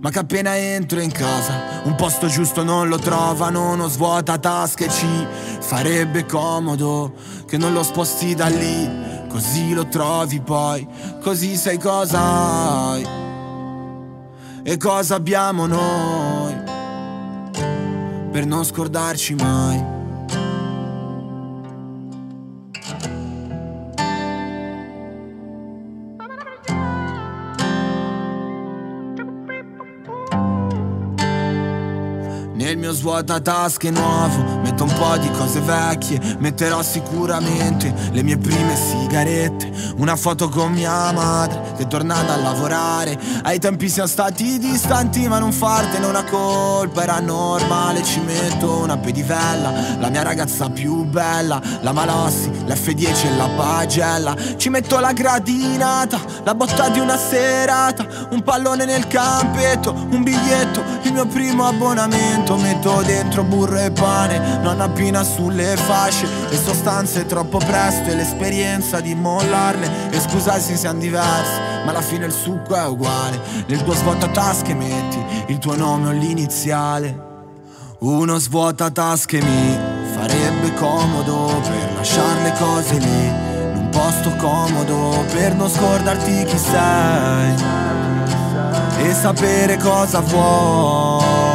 Ma 0.01 0.11
che 0.11 0.19
appena 0.19 0.55
entro 0.55 1.01
in 1.01 1.11
casa 1.11 1.81
un 1.83 1.95
posto 1.95 2.27
giusto 2.27 2.63
non 2.63 2.87
lo 2.87 2.97
trovano, 2.97 3.73
uno 3.73 3.87
svuota 3.87 4.37
tasche 4.37 4.89
ci 4.89 5.27
farebbe 5.59 6.25
comodo 6.25 7.13
che 7.45 7.57
non 7.57 7.73
lo 7.73 7.83
sposti 7.83 8.33
da 8.33 8.47
lì, 8.47 9.27
così 9.27 9.73
lo 9.73 9.87
trovi 9.87 10.39
poi, 10.39 10.87
così 11.21 11.55
sai 11.57 11.77
cosa 11.77 12.19
hai 12.21 13.07
e 14.63 14.77
cosa 14.77 15.15
abbiamo 15.15 15.65
noi 15.65 16.55
per 18.31 18.45
non 18.45 18.63
scordarci 18.63 19.35
mai. 19.35 19.98
Nel 32.99 33.07
mio 33.07 33.13
svuotatasche 33.13 33.91
nuovo 33.91 34.59
metto 34.61 34.83
un 34.83 34.93
po' 34.93 35.17
di 35.17 35.31
cose 35.31 35.61
vecchie 35.61 36.19
Metterò 36.39 36.81
sicuramente 36.81 37.93
le 38.11 38.23
mie 38.23 38.37
prime 38.37 38.75
sigarette. 38.75 39.71
Una 39.97 40.17
foto 40.17 40.49
con 40.49 40.73
mia 40.73 41.11
madre 41.13 41.73
che 41.77 41.83
è 41.83 41.87
tornata 41.87 42.33
a 42.33 42.37
lavorare. 42.37 43.17
Ai 43.43 43.57
tempi 43.59 43.87
siamo 43.87 44.07
stati 44.09 44.59
distanti 44.59 45.27
ma 45.29 45.39
non 45.39 45.53
fartene 45.53 46.05
una 46.05 46.23
colpa 46.23 47.03
Era 47.03 47.19
normale 47.19 48.03
ci 48.03 48.19
metto 48.19 48.79
una 48.79 48.97
pedivella. 48.97 49.97
La 49.99 50.09
mia 50.09 50.23
ragazza 50.23 50.69
più 50.69 51.05
bella 51.05 51.61
La 51.81 51.93
Malossi, 51.93 52.49
l'F10 52.49 53.25
e 53.25 53.35
la 53.37 53.47
pagella. 53.55 54.35
Ci 54.57 54.69
metto 54.69 54.99
la 54.99 55.13
gradinata 55.13 56.19
La 56.43 56.53
botta 56.53 56.89
di 56.89 56.99
una 56.99 57.17
serata 57.17 58.05
Un 58.31 58.41
pallone 58.43 58.83
nel 58.83 59.07
campetto 59.07 59.93
Un 59.93 60.21
biglietto, 60.21 60.83
il 61.03 61.13
mio 61.13 61.27
primo 61.27 61.65
abbonamento 61.65 62.57
tutto 62.89 63.01
dentro 63.03 63.43
burro 63.43 63.77
e 63.77 63.91
pane 63.91 64.59
Nonna 64.61 64.89
pina 64.89 65.23
sulle 65.23 65.77
fasce. 65.77 66.27
Le 66.49 66.57
sostanze 66.57 67.25
troppo 67.25 67.57
presto 67.59 68.09
e 68.09 68.15
l'esperienza 68.15 68.99
di 68.99 69.13
mollarle. 69.15 70.09
E 70.09 70.19
scusate 70.19 70.59
se 70.59 70.75
siamo 70.75 70.99
diversi 70.99 71.59
Ma 71.85 71.91
alla 71.91 72.01
fine 72.01 72.25
il 72.25 72.31
succo 72.31 72.75
è 72.75 72.85
uguale. 72.85 73.39
Nel 73.67 73.83
tuo 73.83 73.93
svuota 73.93 74.27
tasche 74.27 74.73
metti 74.73 75.23
Il 75.47 75.57
tuo 75.59 75.75
nome 75.75 76.09
o 76.09 76.11
l'iniziale 76.11 77.27
Uno 77.99 78.37
svuota 78.37 78.89
tasche 78.89 79.41
mi 79.41 79.77
farebbe 80.13 80.73
comodo 80.73 81.59
Per 81.61 81.93
lasciare 81.95 82.41
le 82.41 82.53
cose 82.57 82.97
lì. 82.97 83.27
In 83.27 83.73
un 83.75 83.89
posto 83.89 84.35
comodo 84.35 85.23
Per 85.31 85.55
non 85.55 85.69
scordarti 85.69 86.43
chi 86.45 86.57
sei. 86.57 87.53
E 89.01 89.13
sapere 89.13 89.77
cosa 89.77 90.19
vuoi 90.19 91.48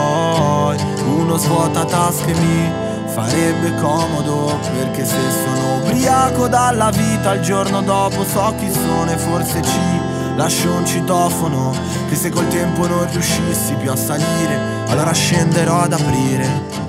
uno 1.35 1.43
svuota 1.43 1.85
tasche 1.85 2.33
mi 2.33 2.71
farebbe 3.07 3.75
comodo 3.81 4.57
perché 4.73 5.05
se 5.05 5.17
sono 5.45 5.79
ubriaco 5.79 6.47
dalla 6.47 6.91
vita 6.91 7.35
il 7.35 7.43
giorno 7.43 7.83
dopo 7.83 8.25
so 8.25 8.55
chi 8.57 8.71
sono 8.71 9.11
e 9.11 9.17
forse 9.17 9.61
ci 9.61 10.01
lascio 10.37 10.71
un 10.71 10.87
citofono 10.87 11.73
che 12.09 12.15
se 12.15 12.31
col 12.31 12.47
tempo 12.47 12.87
non 12.87 13.11
riuscissi 13.11 13.75
più 13.75 13.91
a 13.91 13.97
salire 13.97 14.85
allora 14.87 15.13
scenderò 15.13 15.81
ad 15.81 15.95
aprire 15.95 16.84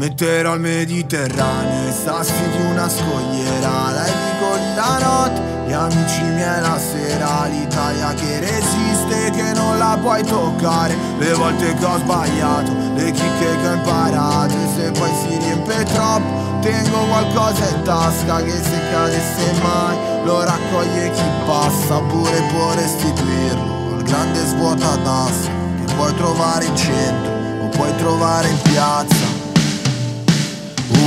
Metterò 0.00 0.54
il 0.54 0.60
Mediterraneo 0.60 1.86
i 1.86 1.92
sassi 1.92 2.32
di 2.32 2.62
una 2.70 2.88
scogliera. 2.88 3.92
Dai 3.92 4.10
vicoli 4.10 4.74
la 4.74 4.98
notte, 4.98 5.42
gli 5.66 5.72
amici 5.72 6.22
miei 6.22 6.62
la 6.62 6.78
sera. 6.78 7.44
L'Italia 7.44 8.14
che 8.14 8.40
resiste, 8.40 9.30
che 9.30 9.52
non 9.52 9.76
la 9.76 9.98
puoi 10.00 10.24
toccare. 10.24 10.96
Le 11.18 11.34
volte 11.34 11.74
che 11.74 11.84
ho 11.84 11.98
sbagliato, 11.98 12.72
le 12.94 13.10
chicche 13.10 13.58
che 13.60 13.68
ho 13.68 13.74
imparato. 13.74 14.54
E 14.54 14.68
se 14.74 14.90
poi 14.92 15.10
si 15.20 15.36
riempie 15.36 15.84
troppo, 15.92 16.60
tengo 16.62 17.04
qualcosa 17.04 17.68
in 17.68 17.82
tasca 17.82 18.42
Che 18.42 18.52
se 18.52 18.80
cadesse 18.90 19.52
mai, 19.60 20.24
lo 20.24 20.42
raccoglie 20.42 21.10
chi 21.10 21.28
passa. 21.44 21.96
Oppure 21.98 22.40
può 22.54 22.72
restituirlo 22.72 23.96
al 23.96 24.02
grande 24.04 24.46
svuota 24.46 24.96
tasca 25.04 25.50
Che 25.84 25.92
puoi 25.92 26.14
trovare 26.14 26.64
in 26.64 26.74
centro 26.74 27.32
o 27.64 27.68
puoi 27.68 27.94
trovare 27.96 28.48
in 28.48 28.62
piazza 28.62 29.39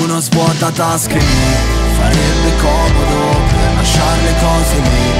uno 0.03 0.19
svuota 0.19 0.69
tasche 0.71 1.19
farebbe 1.19 2.55
comodo 2.57 3.39
per 3.47 3.73
lasciare 3.75 4.21
le 4.23 4.33
cose 4.39 4.75
lì. 4.81 5.11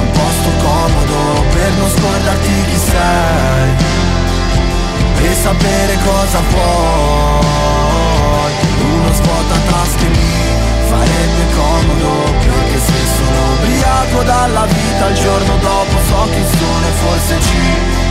Un 0.00 0.10
posto 0.10 0.50
comodo 0.58 1.44
per 1.52 1.70
non 1.78 1.88
scordarti 1.88 2.64
chi 2.68 2.76
sei. 2.76 4.00
E 5.24 5.34
sapere 5.34 5.96
cosa 6.04 6.40
puoi 6.50 7.40
Uno 8.92 9.12
svuota 9.14 9.56
tasche 9.70 10.08
mi 10.08 10.34
farebbe 10.88 11.44
comodo 11.54 12.10
Perché 12.40 12.78
se 12.80 13.06
sono 13.16 13.52
ubriaco 13.54 14.22
dalla 14.24 14.66
vita 14.66 15.06
il 15.06 15.14
giorno 15.14 15.56
dopo 15.58 15.96
so 16.08 16.28
chi 16.32 16.44
sono 16.58 16.86
e 16.86 16.92
forse 17.04 17.40
ci 17.40 17.60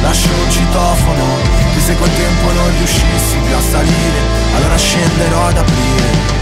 lascio 0.01 0.29
un 0.29 0.49
citofono 0.51 1.60
Se 1.81 1.97
col 1.97 2.13
tempo 2.13 2.51
non 2.53 2.69
riuscissi 2.77 3.37
più 3.39 3.55
a 3.55 3.59
salire 3.59 4.19
Allora 4.55 4.77
scenderò 4.77 5.45
ad 5.47 5.57
aprire 5.57 6.41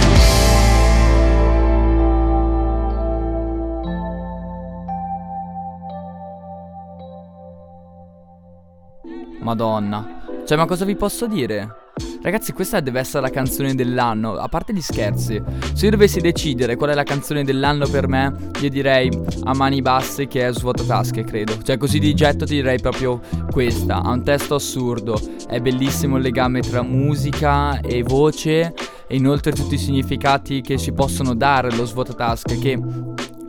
Madonna. 9.42 10.22
Cioè, 10.46 10.58
ma 10.58 10.66
cosa 10.66 10.86
vi 10.86 10.96
posso 10.96 11.26
dire? 11.26 11.89
Ragazzi, 12.22 12.54
questa 12.54 12.80
deve 12.80 13.00
essere 13.00 13.22
la 13.22 13.30
canzone 13.30 13.76
dell'anno. 13.76 14.34
A 14.34 14.48
parte 14.48 14.74
gli 14.74 14.82
scherzi, 14.82 15.42
se 15.74 15.86
io 15.86 15.92
dovessi 15.92 16.20
decidere 16.20 16.76
qual 16.76 16.92
è 16.92 16.94
la 16.94 17.04
canzone 17.04 17.44
dell'anno 17.44 17.88
per 17.88 18.08
me, 18.08 18.34
io 18.62 18.70
direi 18.70 19.10
a 19.44 19.54
mani 19.54 19.82
basse 19.82 20.28
che 20.28 20.48
è 20.48 20.54
Svuotatasche, 20.54 21.24
credo. 21.24 21.62
Cioè, 21.62 21.78
così 21.78 22.00
di 22.00 22.14
getto 22.14 22.46
ti 22.46 22.56
direi 22.56 22.80
proprio 22.80 23.22
questa. 23.52 24.02
Ha 24.02 24.10
un 24.10 24.24
testo 24.24 24.56
assurdo. 24.56 25.20
È 25.48 25.60
bellissimo 25.60 26.18
il 26.18 26.24
legame 26.24 26.62
tra 26.62 26.82
musica 26.82 27.80
e 27.82 28.04
voce. 28.04 28.74
E 29.08 29.16
inoltre 29.16 29.52
tutti 29.52 29.76
i 29.76 29.80
significati 29.80 30.62
che 30.62 30.78
ci 30.78 30.92
possono 30.92 31.34
dare 31.34 31.72
lo 31.76 31.86
Svuotatasche. 31.86 32.60
Che, 32.60 32.80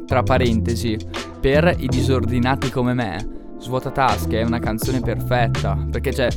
tra 0.06 0.22
parentesi, 0.22 0.96
per 1.40 1.74
i 1.78 1.86
disordinati 1.86 2.70
come 2.70 2.94
me 2.94 3.38
Svuota 3.60 3.90
tasche 3.90 4.40
è 4.40 4.42
una 4.42 4.58
canzone 4.58 5.00
perfetta. 5.00 5.86
Perché 5.90 6.14
cioè, 6.14 6.28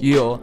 io 0.00 0.42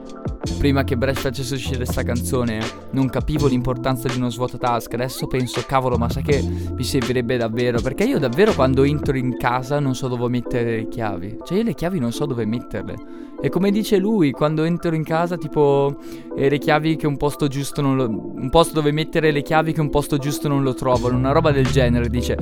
prima 0.57 0.83
che 0.83 0.97
Brecht 0.97 1.19
facesse 1.19 1.55
uscire 1.55 1.77
questa 1.77 2.03
canzone 2.03 2.59
non 2.91 3.09
capivo 3.09 3.47
l'importanza 3.47 4.07
di 4.07 4.17
uno 4.17 4.29
svuotatasche. 4.29 4.95
Adesso 4.95 5.27
penso, 5.27 5.63
cavolo, 5.65 5.97
ma 5.97 6.09
sai 6.09 6.23
che 6.23 6.41
mi 6.41 6.83
servirebbe 6.83 7.37
davvero? 7.37 7.81
Perché 7.81 8.03
io 8.03 8.19
davvero 8.19 8.53
quando 8.53 8.83
entro 8.83 9.17
in 9.17 9.37
casa 9.37 9.79
non 9.79 9.95
so 9.95 10.07
dove 10.07 10.27
mettere 10.29 10.77
le 10.77 10.87
chiavi. 10.87 11.37
Cioè 11.45 11.57
io 11.57 11.63
le 11.63 11.73
chiavi 11.73 11.99
non 11.99 12.11
so 12.11 12.25
dove 12.25 12.45
metterle. 12.45 13.27
E 13.41 13.49
come 13.49 13.71
dice 13.71 13.97
lui, 13.97 14.31
quando 14.31 14.63
entro 14.63 14.93
in 14.93 15.03
casa, 15.03 15.37
tipo, 15.37 15.97
eh, 16.35 16.49
le 16.49 16.57
chiavi 16.57 16.97
che 16.97 17.07
un 17.07 17.17
posto 17.17 17.47
giusto 17.47 17.81
non 17.81 17.95
lo... 17.95 18.09
Un 18.09 18.49
posto 18.49 18.73
dove 18.73 18.91
mettere 18.91 19.31
le 19.31 19.41
chiavi 19.41 19.73
che 19.73 19.81
un 19.81 19.89
posto 19.89 20.17
giusto 20.17 20.47
non 20.47 20.61
lo 20.63 20.73
trovano. 20.73 21.17
Una 21.17 21.31
roba 21.31 21.51
del 21.51 21.67
genere, 21.67 22.09
dice. 22.09 22.37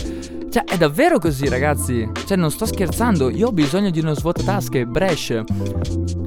Cioè, 0.49 0.63
è 0.63 0.77
davvero 0.77 1.19
così, 1.19 1.47
ragazzi. 1.49 2.09
Cioè, 2.25 2.37
non 2.37 2.49
sto 2.49 2.65
scherzando. 2.65 3.29
Io 3.29 3.47
ho 3.47 3.51
bisogno 3.51 3.91
di 3.91 3.99
uno 3.99 4.15
svuotatasche, 4.15 4.85
Bresh. 4.85 5.43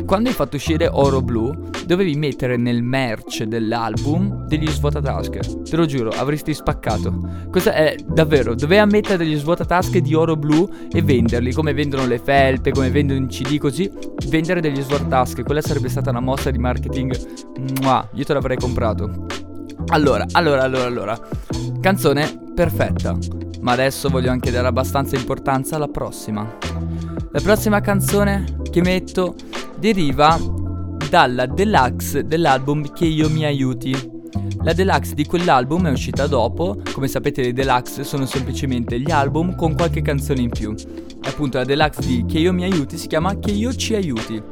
Quando 0.07 0.29
hai 0.29 0.35
fatto 0.35 0.57
uscire 0.57 0.89
Oro 0.89 1.21
Blu, 1.21 1.71
dovevi 1.91 2.15
mettere 2.15 2.57
nel 2.57 2.85
merch 2.85 3.43
dell'album 3.43 4.47
degli 4.47 4.69
svuotatasche. 4.69 5.41
Te 5.69 5.77
lo 5.77 5.87
giuro, 5.87 6.11
avresti 6.11 6.55
spaccato. 6.55 7.13
Questo 7.51 7.73
è 7.73 7.97
davvero, 8.07 8.55
doveva 8.55 8.85
mettere 8.85 9.17
degli 9.17 9.37
svuotatasche 9.37 10.01
di 10.01 10.15
oro 10.15 10.37
blu 10.37 10.69
e 10.89 11.03
venderli, 11.03 11.53
come 11.53 11.75
vendono 11.75 12.07
le 12.07 12.19
felpe, 12.19 12.71
come 12.71 12.91
vendono 12.91 13.25
i 13.25 13.27
CD 13.27 13.59
così, 13.59 13.91
vendere 14.29 14.60
degli 14.61 14.81
svuotatasche. 14.81 15.43
Quella 15.43 15.61
sarebbe 15.61 15.89
stata 15.89 16.11
una 16.11 16.21
mossa 16.21 16.51
di 16.51 16.59
marketing. 16.59 17.17
Mua, 17.81 18.09
io 18.15 18.25
te 18.25 18.33
l'avrei 18.33 18.57
comprato. 18.57 19.27
Allora, 19.89 20.27
allora, 20.33 20.63
allora, 20.63 20.85
allora. 20.85 21.21
Canzone 21.81 22.53
perfetta. 22.55 23.17
Ma 23.61 23.73
adesso 23.73 24.09
voglio 24.09 24.31
anche 24.31 24.51
dare 24.51 24.69
abbastanza 24.69 25.17
importanza 25.17 25.77
alla 25.77 25.89
prossima. 25.89 26.59
La 27.33 27.41
prossima 27.41 27.81
canzone 27.81 28.45
che 28.71 28.81
metto 28.81 29.35
deriva 29.79 30.39
dalla 31.09 31.47
deluxe 31.47 32.27
dell'album 32.27 32.93
Che 32.93 33.05
io 33.05 33.29
mi 33.29 33.45
aiuti. 33.45 34.20
La 34.63 34.75
deluxe 34.75 35.15
di 35.15 35.25
quell'album 35.25 35.87
è 35.87 35.91
uscita 35.91 36.27
dopo, 36.27 36.77
come 36.93 37.09
sapete 37.09 37.41
le 37.41 37.55
deluxe 37.55 38.05
sono 38.05 38.27
semplicemente 38.27 39.01
gli 39.01 39.11
album 39.11 39.55
con 39.57 39.75
qualche 39.75 40.03
canzone 40.03 40.43
in 40.43 40.51
più. 40.51 40.75
E 40.75 41.29
appunto 41.29 41.57
la 41.57 41.65
deluxe 41.65 42.07
di 42.07 42.25
Che 42.27 42.39
io 42.39 42.53
mi 42.53 42.65
aiuti 42.65 42.99
si 42.99 43.07
chiama 43.07 43.39
Che 43.39 43.51
io 43.51 43.73
ci 43.73 43.95
aiuti. 43.95 44.43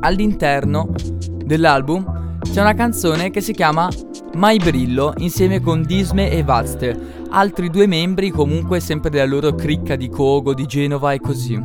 all'interno 0.00 0.92
dell'album 1.44 2.38
c'è 2.42 2.60
una 2.60 2.74
canzone 2.74 3.30
che 3.30 3.40
si 3.40 3.52
chiama 3.52 3.88
Mai 4.34 4.58
Brillo 4.58 5.14
insieme 5.16 5.60
con 5.60 5.82
Disme 5.82 6.30
e 6.30 6.44
Vazte, 6.44 7.24
altri 7.30 7.70
due 7.70 7.88
membri 7.88 8.30
comunque 8.30 8.78
sempre 8.78 9.10
della 9.10 9.26
loro 9.26 9.52
cricca 9.54 9.96
di 9.96 10.08
Cogo, 10.08 10.54
di 10.54 10.66
Genova 10.66 11.12
e 11.12 11.18
così. 11.18 11.60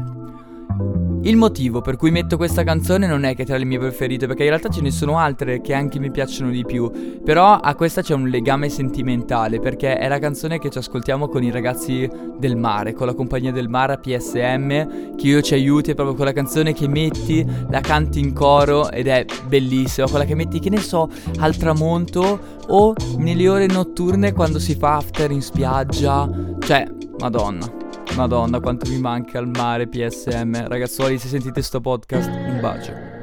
Il 1.25 1.37
motivo 1.37 1.79
per 1.79 1.95
cui 1.95 2.11
metto 2.11 2.35
questa 2.35 2.63
canzone 2.63 3.07
non 3.07 3.23
è 3.23 3.33
che 3.33 3.45
tra 3.45 3.55
le 3.55 3.63
mie 3.63 3.79
preferite, 3.79 4.27
perché 4.27 4.43
in 4.43 4.49
realtà 4.49 4.67
ce 4.67 4.81
ne 4.81 4.91
sono 4.91 5.17
altre 5.17 5.61
che 5.61 5.73
anche 5.73 5.97
mi 5.97 6.11
piacciono 6.11 6.51
di 6.51 6.65
più. 6.65 6.91
Però 7.23 7.53
a 7.53 7.75
questa 7.75 8.01
c'è 8.01 8.13
un 8.13 8.27
legame 8.27 8.67
sentimentale, 8.67 9.61
perché 9.61 9.97
è 9.97 10.09
la 10.09 10.19
canzone 10.19 10.59
che 10.59 10.69
ci 10.69 10.79
ascoltiamo 10.79 11.29
con 11.29 11.41
i 11.41 11.49
ragazzi 11.49 12.09
del 12.37 12.57
mare, 12.57 12.91
con 12.91 13.07
la 13.07 13.13
compagnia 13.13 13.53
del 13.53 13.69
mare 13.69 13.93
a 13.93 13.97
PSM. 13.97 15.15
Che 15.15 15.27
io 15.27 15.41
ci 15.41 15.53
aiuti, 15.53 15.91
è 15.91 15.95
proprio 15.95 16.13
quella 16.13 16.33
canzone 16.33 16.73
che 16.73 16.89
metti, 16.89 17.45
la 17.69 17.79
canti 17.79 18.19
in 18.19 18.33
coro 18.33 18.91
ed 18.91 19.07
è 19.07 19.25
bellissima. 19.47 20.09
Quella 20.09 20.25
che 20.25 20.35
metti, 20.35 20.59
che 20.59 20.69
ne 20.69 20.79
so, 20.79 21.09
al 21.39 21.55
tramonto 21.55 22.39
o 22.67 22.93
nelle 23.19 23.47
ore 23.47 23.67
notturne 23.67 24.33
quando 24.33 24.59
si 24.59 24.75
fa 24.75 24.97
after 24.97 25.31
in 25.31 25.41
spiaggia. 25.41 26.29
Cioè, 26.59 26.85
madonna. 27.19 27.82
Madonna, 28.15 28.59
quanto 28.59 28.89
mi 28.89 28.99
manca 28.99 29.39
il 29.39 29.47
mare 29.47 29.87
PSM. 29.87 30.67
Ragazzuoli, 30.67 31.17
se 31.17 31.27
sentite 31.27 31.61
sto 31.61 31.81
podcast, 31.81 32.29
un 32.29 32.59
bacio. 32.59 33.13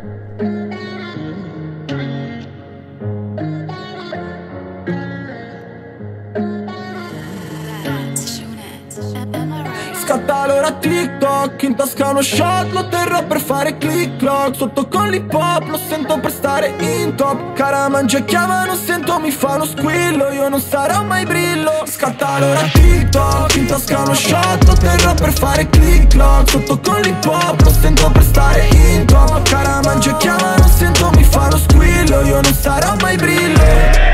L'ora 10.70 10.78
TikTok 10.78 11.62
In 11.62 11.74
tasca 11.74 12.10
uno 12.10 12.22
shot 12.22 12.70
Lo 12.72 12.86
terrò 12.88 13.24
per 13.24 13.40
fare 13.40 13.76
click 13.76 14.18
clock. 14.18 14.56
Sotto 14.56 14.86
con 14.86 15.08
l'hip 15.08 15.32
hop 15.32 15.68
Lo 15.68 15.78
sento 15.78 16.18
per 16.20 16.30
stare 16.30 16.74
in 16.78 17.14
top. 17.16 17.54
Cara 17.54 17.88
mangia 17.88 18.20
chiama 18.20 18.64
Non 18.64 18.76
sento 18.76 19.18
mi 19.18 19.30
fa 19.30 19.54
uno 19.54 19.64
squillo. 19.64 20.30
Io 20.30 20.48
non 20.48 20.60
sarò 20.60 21.02
mai 21.02 21.24
brillo. 21.24 21.84
Scatta 21.86 22.38
l'ora 22.38 22.62
TikTok 22.72 23.56
In 23.56 23.66
tasca 23.66 24.02
uno 24.02 24.14
shot 24.14 24.64
Lo 24.66 24.74
terrò 24.74 25.14
per 25.14 25.32
fare 25.32 25.68
click 25.68 26.08
clock. 26.08 26.50
Sotto 26.50 26.78
con 26.78 27.00
l'hip 27.00 27.24
hop 27.24 27.60
Lo 27.62 27.70
sento 27.70 28.10
per 28.10 28.22
stare 28.22 28.68
in 28.68 29.06
top. 29.06 29.42
Cara 29.48 29.80
mangia 29.82 30.16
chiama 30.16 30.56
Non 30.56 30.68
sento 30.68 31.10
mi 31.16 31.24
fa 31.24 31.46
uno 31.46 31.56
squillo. 31.56 32.22
Io 32.22 32.40
non 32.40 32.54
sarò 32.54 32.94
mai 33.00 33.16
brillo 33.16 34.09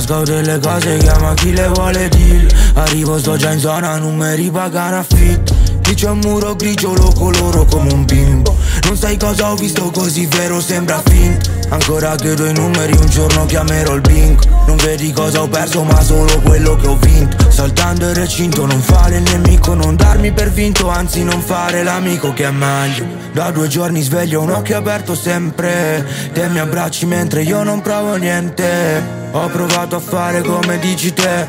tasca 0.00 0.22
delle 0.22 0.58
cose, 0.58 0.96
chiama 0.98 1.34
chi 1.34 1.52
le 1.52 1.68
vuole 1.68 2.08
dire 2.08 2.48
Arrivo, 2.74 3.18
sto 3.18 3.36
già 3.36 3.52
in 3.52 3.58
zona, 3.58 3.96
numeri 3.98 4.50
pagare 4.50 4.96
affitto 4.96 5.54
Qui 5.82 5.94
c'è 5.94 6.08
un 6.08 6.18
muro 6.18 6.54
grigio, 6.54 6.94
lo 6.94 7.12
coloro 7.12 7.64
come 7.66 7.92
un 7.92 8.04
bimbo 8.04 8.56
Non 8.84 8.96
sai 8.96 9.18
cosa 9.18 9.50
ho 9.50 9.56
visto 9.56 9.90
così 9.90 10.26
vero, 10.26 10.60
sembra 10.60 11.02
finto 11.04 11.59
Ancora 11.70 12.16
chiedo 12.16 12.46
i 12.46 12.52
numeri, 12.52 12.92
un 12.96 13.06
giorno 13.06 13.46
chiamerò 13.46 13.94
il 13.94 14.00
bingo 14.00 14.42
Non 14.66 14.76
vedi 14.76 15.12
cosa 15.12 15.42
ho 15.42 15.48
perso, 15.48 15.84
ma 15.84 16.00
solo 16.02 16.40
quello 16.40 16.74
che 16.74 16.88
ho 16.88 16.96
vinto. 16.96 17.48
Saltando 17.48 18.08
il 18.08 18.14
recinto, 18.16 18.66
non 18.66 18.80
fare 18.80 19.18
il 19.18 19.22
nemico 19.22 19.74
Non 19.74 19.94
darmi 19.94 20.32
per 20.32 20.50
vinto, 20.50 20.88
anzi 20.88 21.22
non 21.22 21.40
fare 21.40 21.84
l'amico 21.84 22.32
che 22.32 22.44
è 22.44 22.50
meglio. 22.50 23.06
Da 23.32 23.52
due 23.52 23.68
giorni 23.68 24.02
sveglio, 24.02 24.42
un 24.42 24.50
occhio 24.50 24.78
aperto 24.78 25.14
sempre 25.14 26.04
Te 26.32 26.48
mi 26.48 26.58
abbracci 26.58 27.06
mentre 27.06 27.42
io 27.42 27.62
non 27.62 27.80
provo 27.82 28.16
niente. 28.16 29.18
Ho 29.30 29.46
provato 29.46 29.94
a 29.94 30.00
fare 30.00 30.42
come 30.42 30.78
dici 30.80 31.14
te 31.14 31.46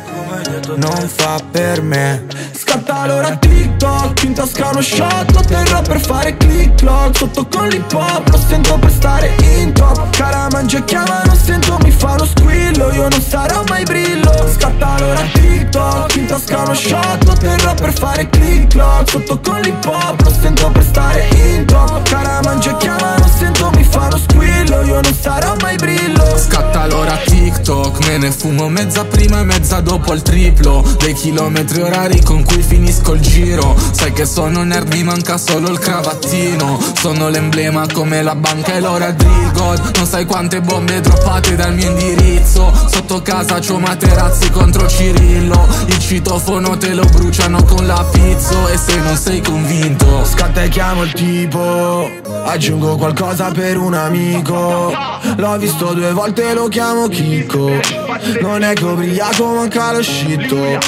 Non 0.68 1.08
fa 1.08 1.40
per 1.52 1.82
me. 1.82 2.26
Scatta 2.54 3.06
l'ora 3.06 3.36
TikTok 3.36 4.24
In 4.24 4.34
tasca 4.34 4.70
uno 4.70 4.82
shot 4.82 5.32
Lo 5.34 5.42
terrò 5.42 5.82
per 5.82 6.00
fare 6.00 6.38
click 6.38 6.76
clock 6.76 7.18
Sotto 7.18 7.46
con 7.48 7.68
l'hip 7.68 7.92
hop 7.92 8.30
Lo 8.30 8.38
sento 8.38 8.78
per 8.78 8.92
stare 8.92 9.36
in 9.60 9.74
top. 9.74 10.10
Cara 10.16 10.48
mangia 10.52 10.82
chiama 10.84 11.22
Non 11.26 11.36
sento 11.36 11.78
mi 11.84 11.92
fa 11.92 12.16
lo 12.18 12.26
squillo. 12.26 12.92
Io 12.94 13.10
non 13.10 13.22
sarò 13.22 13.64
mai 13.68 13.84
brillo. 13.84 14.32
Scatta 14.56 14.98
l'ora 15.00 15.24
TikTok 15.34 16.16
In 16.16 16.26
tasca 16.28 16.60
uno 16.60 16.74
shot 16.74 17.24
Lo 17.26 17.34
terrò 17.34 17.74
per 17.74 17.94
fare 17.94 18.30
click 18.30 18.68
clock 18.68 19.10
Sotto 19.10 19.40
con 19.42 19.60
l'hip 19.62 19.86
hop 19.86 20.22
Lo 20.22 20.32
sento 20.40 20.70
per 20.70 20.84
stare 20.84 21.28
in 21.34 21.66
top. 21.66 22.08
Cara 22.08 22.40
mangia 22.44 22.78
chiama 22.78 23.18
Non 23.18 23.30
sento 23.30 23.70
mi 23.76 23.84
fa 23.84 24.10
lo 24.10 24.18
squillo. 24.18 24.84
Io 24.84 25.02
non 25.02 25.14
sarò 25.20 25.56
mai 25.60 25.76
brillo. 25.76 26.38
Scatta 26.38 26.86
l'ora 26.88 27.18
TikTok 27.18 27.32
TikTok 27.52 28.08
Me 28.08 28.18
ne 28.18 28.32
fumo 28.32 28.70
mezza 28.70 29.06
prima 29.06 29.40
e 29.40 29.44
mezza 29.44 29.80
dopo 29.82 30.12
al 30.12 30.22
triplo 30.52 30.84
Dei 30.98 31.14
chilometri 31.14 31.82
orari 31.82 32.22
con 32.22 32.44
cui 32.44 32.62
finisco 32.62 33.14
il 33.14 33.22
giro. 33.22 33.76
Sai 33.92 34.14
che 34.14 34.26
sono 34.26 34.64
nerd, 34.64 34.94
mi 34.94 35.04
manca 35.04 35.38
solo 35.38 35.70
il 35.70 35.80
cravattino. 35.80 36.80
Sono 37.00 37.30
l'emblema 37.30 37.86
come 37.92 38.22
la 38.22 38.36
banca 38.36 38.76
e 38.76 38.80
l'ora 38.80 39.12
God. 39.12 39.92
Non 39.96 40.06
sai 40.06 40.26
quante 40.26 40.62
bombe 40.62 41.02
droppate 41.02 41.56
dal 41.56 41.74
mio 41.74 41.90
indirizzo. 41.90 42.72
Sotto 42.88 43.22
casa 43.22 43.60
c'ho 43.60 43.80
materazzi 43.80 44.50
contro 44.52 44.88
Cirillo. 44.88 45.68
Il 45.88 46.00
citofono 46.00 46.78
te 46.78 46.94
lo 46.94 47.06
bruciano 47.06 47.64
con 47.64 47.86
la 47.88 48.06
pizzo. 48.12 48.68
E 48.68 48.78
se 48.78 48.98
non 48.98 49.16
sei 49.16 49.42
convinto 49.42 50.24
Scatta 50.26 50.64
e 50.64 50.70
chiamo 50.70 51.04
il 51.04 51.14
tipo. 51.14 52.10
Aggiungo 52.46 52.96
qualcosa 52.96 53.52
per 53.52 53.78
un 53.78 53.94
amico. 53.94 54.94
L'ho 55.36 55.58
visto 55.58 55.94
due 55.94 56.12
volte 56.14 56.54
lo 56.54 56.68
chiamo 56.68 57.08
Kiko 57.08 58.11
non 58.42 58.64
è 58.64 58.74
che 58.74 58.84
ubriaco 58.84 59.46
manca 59.54 59.92
lo 59.92 60.02
scitto. 60.02 60.80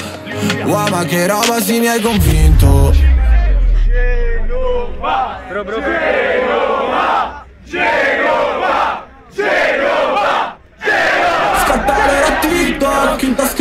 Wow 0.66 0.88
ma 0.90 1.04
che 1.06 1.28
roba 1.28 1.60
si 1.62 1.80
mi 1.80 1.88
hai 1.88 2.02
convinto. 2.02 2.92
Genova 3.86 5.40
Genova 7.64 9.06
Genova 9.32 10.58
Genova 10.82 11.66
Scattare 11.66 12.20
la 12.22 13.16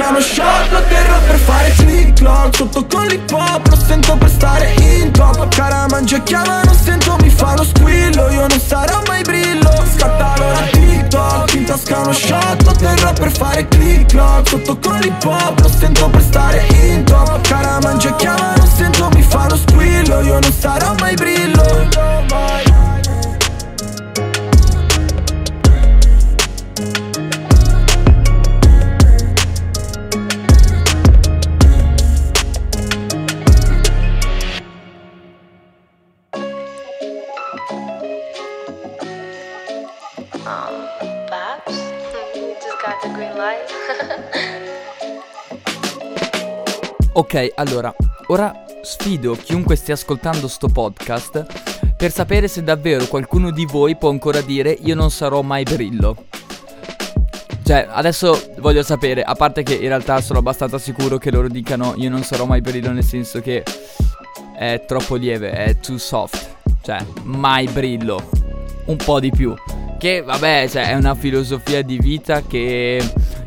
Uno 0.08 0.20
shot 0.20 0.70
Lo 0.70 0.82
terrò 0.88 1.18
per 1.26 1.36
fare 1.36 1.72
click 1.76 2.12
clock. 2.14 2.56
Sotto 2.56 2.86
con 2.86 3.06
l'hip 3.06 3.30
hop 3.30 3.66
Lo 3.68 3.76
sento 3.76 4.16
per 4.16 4.30
stare 4.30 4.74
in 4.80 5.10
top. 5.12 5.48
Cara 5.54 5.86
mangia 5.90 6.18
chiama 6.22 6.62
Non 6.62 6.74
sento 6.74 7.16
mi 7.20 7.30
fa 7.30 7.54
lo 7.56 7.64
squillo. 7.64 8.28
Io 8.30 8.46
non 8.46 8.60
sarò 8.60 9.00
mai 9.06 9.22
brillo. 9.22 9.70
Scattare 9.94 10.50
la 10.50 10.62
TikTok. 10.70 11.54
In 11.54 11.64
tasca 11.64 11.98
uno 12.00 12.12
shot 12.12 12.62
Lo 12.64 12.72
terrò 12.72 13.12
per 13.12 13.30
fare 13.30 13.68
click 13.68 14.10
clock. 14.10 14.48
Sotto 14.48 14.78
con 14.78 14.98
l'hip 15.00 15.24
hop 15.24 15.60
Lo 15.60 15.68
sento 15.68 16.08
per 16.08 16.20
stare 16.20 16.31
allora, 47.54 47.94
ora 48.28 48.64
sfido 48.82 49.34
chiunque 49.34 49.76
stia 49.76 49.94
ascoltando 49.94 50.46
sto 50.48 50.68
podcast 50.68 51.46
per 51.96 52.10
sapere 52.10 52.48
se 52.48 52.62
davvero 52.62 53.06
qualcuno 53.06 53.50
di 53.52 53.64
voi 53.64 53.96
può 53.96 54.10
ancora 54.10 54.40
dire 54.40 54.70
io 54.70 54.96
non 54.96 55.10
sarò 55.10 55.40
mai 55.42 55.62
Brillo. 55.62 56.24
Cioè, 57.64 57.86
adesso 57.88 58.50
voglio 58.58 58.82
sapere, 58.82 59.22
a 59.22 59.34
parte 59.34 59.62
che 59.62 59.74
in 59.74 59.86
realtà 59.86 60.20
sono 60.20 60.40
abbastanza 60.40 60.78
sicuro 60.78 61.16
che 61.18 61.30
loro 61.30 61.46
dicano 61.46 61.94
io 61.96 62.10
non 62.10 62.24
sarò 62.24 62.44
mai 62.44 62.60
Brillo 62.60 62.90
nel 62.90 63.04
senso 63.04 63.40
che 63.40 63.62
è 64.56 64.84
troppo 64.84 65.14
lieve, 65.14 65.52
è 65.52 65.78
too 65.78 65.96
soft. 65.96 66.56
Cioè, 66.82 66.98
mai 67.22 67.68
Brillo. 67.68 68.28
Un 68.86 68.96
po' 68.96 69.20
di 69.20 69.30
più. 69.30 69.54
Che 69.96 70.22
vabbè, 70.22 70.66
cioè, 70.68 70.88
è 70.88 70.94
una 70.94 71.14
filosofia 71.14 71.82
di 71.82 71.98
vita 71.98 72.42
che 72.42 73.00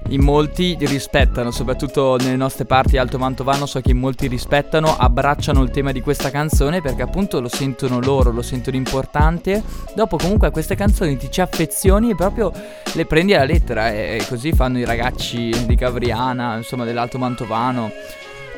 in 0.10 0.22
molti 0.22 0.78
rispettano, 0.80 1.52
soprattutto 1.52 2.16
nelle 2.18 2.36
nostre 2.36 2.66
parti 2.66 2.98
alto 2.98 3.18
mantovano, 3.18 3.66
so 3.66 3.82
che 3.82 3.92
in 3.92 3.98
molti 3.98 4.28
rispettano, 4.28 4.96
abbracciano 4.96 5.64
il 5.64 5.72
tema 5.72 5.92
di 5.92 6.02
questa 6.02 6.30
canzone 6.30 6.82
perché 6.82 7.02
appunto 7.02 7.40
lo 7.40 7.48
sentono 7.48 8.00
loro, 8.00 8.32
lo 8.32 8.42
sentono 8.42 8.76
importante. 8.76 9.64
Dopo 9.96 10.18
comunque 10.18 10.48
a 10.48 10.52
queste 10.52 10.76
canzoni 10.76 11.18
ti 11.18 11.32
ci 11.32 11.42
affezioni 11.42 12.12
e 12.12 12.16
proprio 12.16 12.52
le 12.94 13.06
prendi 13.06 13.34
alla 13.34 13.46
lettera 13.46 13.92
e 13.92 14.24
così 14.28 14.52
fanno 14.52 14.78
i 14.78 14.86
ragazzi 14.86 15.50
di 15.66 15.76
Gavriana, 15.76 16.58
insomma 16.58 16.86
dell'alto 16.86 17.18
mantovano. 17.18 17.92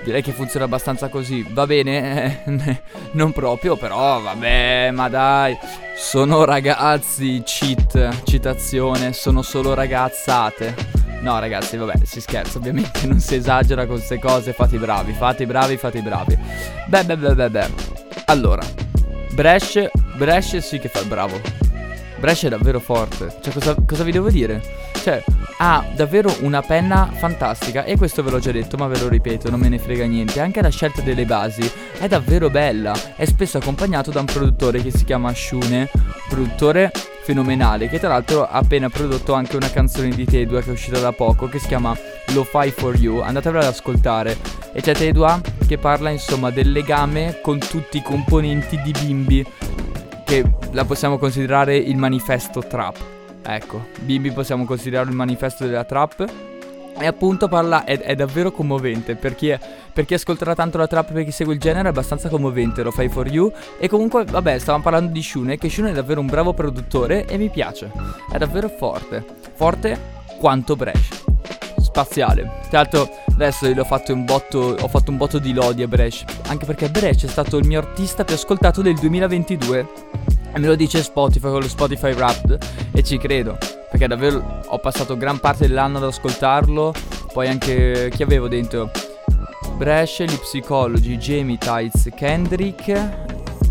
Direi 0.03 0.21
che 0.21 0.31
funziona 0.31 0.65
abbastanza 0.65 1.09
così. 1.09 1.45
Va 1.49 1.65
bene, 1.65 2.43
non 3.13 3.31
proprio, 3.31 3.75
però 3.75 4.21
vabbè, 4.21 4.91
ma 4.91 5.09
dai. 5.09 5.57
Sono 5.95 6.45
ragazzi, 6.45 7.41
cheat, 7.43 8.23
citazione, 8.23 9.13
sono 9.13 9.41
solo 9.41 9.73
ragazzate. 9.73 10.75
No 11.21 11.39
ragazzi, 11.39 11.75
vabbè, 11.77 12.05
si 12.05 12.21
scherza, 12.21 12.57
ovviamente 12.57 13.07
non 13.07 13.19
si 13.19 13.35
esagera 13.35 13.85
con 13.85 13.95
queste 13.95 14.19
cose, 14.19 14.53
fate 14.53 14.75
i 14.75 14.79
bravi, 14.79 15.13
fate 15.13 15.43
i 15.43 15.45
bravi, 15.45 15.77
fate 15.77 15.97
i 15.97 16.01
bravi. 16.01 16.37
Beh, 16.87 17.03
beh, 17.03 17.17
beh, 17.17 17.35
beh, 17.35 17.49
beh. 17.49 17.69
Allora, 18.25 18.63
Brescia, 19.33 19.89
Brescia 20.15 20.61
sì 20.61 20.79
che 20.79 20.87
fa 20.87 20.99
il 20.99 21.07
bravo. 21.07 21.66
Brescia 22.19 22.47
è 22.47 22.49
davvero 22.49 22.79
forte. 22.79 23.35
Cioè, 23.41 23.53
cosa, 23.53 23.75
cosa 23.85 24.03
vi 24.03 24.11
devo 24.11 24.29
dire? 24.29 24.61
Cioè, 24.93 25.23
ha 25.57 25.85
davvero 25.95 26.35
una 26.41 26.61
penna 26.61 27.09
fantastica 27.13 27.83
e 27.83 27.97
questo 27.97 28.23
ve 28.23 28.31
l'ho 28.31 28.39
già 28.39 28.51
detto 28.51 28.77
ma 28.77 28.87
ve 28.87 28.99
lo 28.99 29.07
ripeto, 29.07 29.49
non 29.49 29.59
me 29.59 29.69
ne 29.69 29.79
frega 29.79 30.05
niente. 30.05 30.39
Anche 30.39 30.61
la 30.61 30.69
scelta 30.69 31.01
delle 31.01 31.25
basi 31.25 31.69
è 31.99 32.07
davvero 32.07 32.49
bella. 32.49 32.93
È 33.15 33.25
spesso 33.25 33.57
accompagnato 33.57 34.11
da 34.11 34.19
un 34.19 34.25
produttore 34.25 34.81
che 34.81 34.91
si 34.91 35.03
chiama 35.03 35.33
Shune, 35.33 35.89
produttore 36.27 36.91
fenomenale 37.27 37.89
che 37.89 37.99
tra 37.99 38.07
l'altro 38.07 38.47
ha 38.47 38.51
appena 38.51 38.89
prodotto 38.89 39.33
anche 39.33 39.57
una 39.57 39.69
canzone 39.69 40.07
di 40.09 40.23
Tedua 40.23 40.61
che 40.61 40.69
è 40.69 40.71
uscita 40.71 40.97
da 40.97 41.11
poco 41.11 41.49
che 41.49 41.59
si 41.59 41.67
chiama 41.67 41.93
Lo 42.27 42.45
Fi 42.45 42.71
For 42.71 42.95
You, 42.95 43.19
andatevela 43.19 43.63
ad 43.63 43.73
ascoltare 43.73 44.37
e 44.71 44.81
c'è 44.81 44.93
Tedua 44.93 45.41
che 45.67 45.77
parla 45.77 46.09
insomma 46.09 46.51
del 46.51 46.71
legame 46.71 47.39
con 47.41 47.59
tutti 47.59 47.97
i 47.97 48.01
componenti 48.01 48.81
di 48.81 48.91
Bimbi 48.91 49.45
che 50.27 50.43
la 50.71 50.83
possiamo 50.83 51.17
considerare 51.17 51.77
il 51.77 51.95
manifesto 51.95 52.59
trap. 52.59 52.97
Ecco, 53.41 53.87
Bimbi 54.01 54.31
possiamo 54.31 54.65
considerarlo 54.65 55.09
il 55.09 55.15
manifesto 55.15 55.65
della 55.65 55.85
trap 55.85 56.25
e 56.99 57.05
appunto 57.05 57.47
parla, 57.47 57.85
è, 57.85 57.97
è 57.97 58.13
davvero 58.13 58.51
commovente 58.51 59.15
per 59.15 59.35
chi, 59.35 59.47
è, 59.47 59.59
per 59.93 60.03
chi 60.03 60.15
ascolterà 60.15 60.53
tanto 60.53 60.77
la 60.77 60.87
trap 60.87 61.13
per 61.13 61.23
chi 61.23 61.31
segue 61.31 61.53
il 61.53 61.61
genere 61.61 61.87
è 61.87 61.91
abbastanza 61.91 62.27
commovente, 62.27 62.83
lo 62.83 62.91
fai 62.91 63.07
for 63.07 63.25
you. 63.31 63.49
E 63.79 63.87
comunque, 63.87 64.25
vabbè, 64.25 64.59
stavamo 64.59 64.83
parlando 64.83 65.13
di 65.13 65.21
Shune, 65.21 65.57
che 65.57 65.69
Shune 65.69 65.91
è 65.91 65.93
davvero 65.93 66.19
un 66.19 66.27
bravo 66.27 66.51
produttore 66.51 67.25
e 67.25 67.37
mi 67.37 67.49
piace. 67.49 67.89
È 68.29 68.37
davvero 68.37 68.67
forte. 68.67 69.23
Forte 69.53 69.97
quanto 70.39 70.75
Brescia. 70.75 71.26
Spaziale. 71.87 72.59
Tra 72.69 72.79
l'altro 72.79 73.09
adesso 73.31 73.65
io 73.67 73.81
ho 73.81 73.85
fatto 73.85 74.13
un 74.13 74.25
botto, 74.25 74.75
ho 74.79 74.87
fatto 74.89 75.09
un 75.09 75.17
botto 75.17 75.39
di 75.39 75.53
lodi 75.53 75.83
a 75.83 75.87
Brescia. 75.87 76.25
Anche 76.47 76.65
perché 76.65 76.89
Brescia 76.89 77.27
è 77.27 77.29
stato 77.29 77.57
il 77.57 77.65
mio 77.65 77.79
artista 77.79 78.25
più 78.25 78.35
ascoltato 78.35 78.81
del 78.81 78.95
2022. 78.95 79.87
E 80.53 80.59
me 80.59 80.67
lo 80.67 80.75
dice 80.75 81.01
Spotify 81.01 81.47
con 81.47 81.61
lo 81.61 81.67
Spotify 81.67 82.13
Wrapped. 82.13 82.57
E 82.91 83.03
ci 83.03 83.17
credo. 83.17 83.57
Perché 83.89 84.05
davvero 84.07 84.61
ho 84.65 84.79
passato 84.79 85.15
gran 85.15 85.39
parte 85.39 85.67
dell'anno 85.67 85.97
ad 85.97 86.03
ascoltarlo. 86.03 86.93
Poi 87.31 87.47
anche 87.47 88.11
chi 88.13 88.21
avevo 88.21 88.49
dentro? 88.49 88.91
Brescia, 89.75 90.25
Lip 90.25 90.41
Psychology, 90.41 91.17
Jamie 91.17 91.57
Tights, 91.57 92.09
Kendrick 92.13 92.87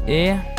e... 0.04 0.54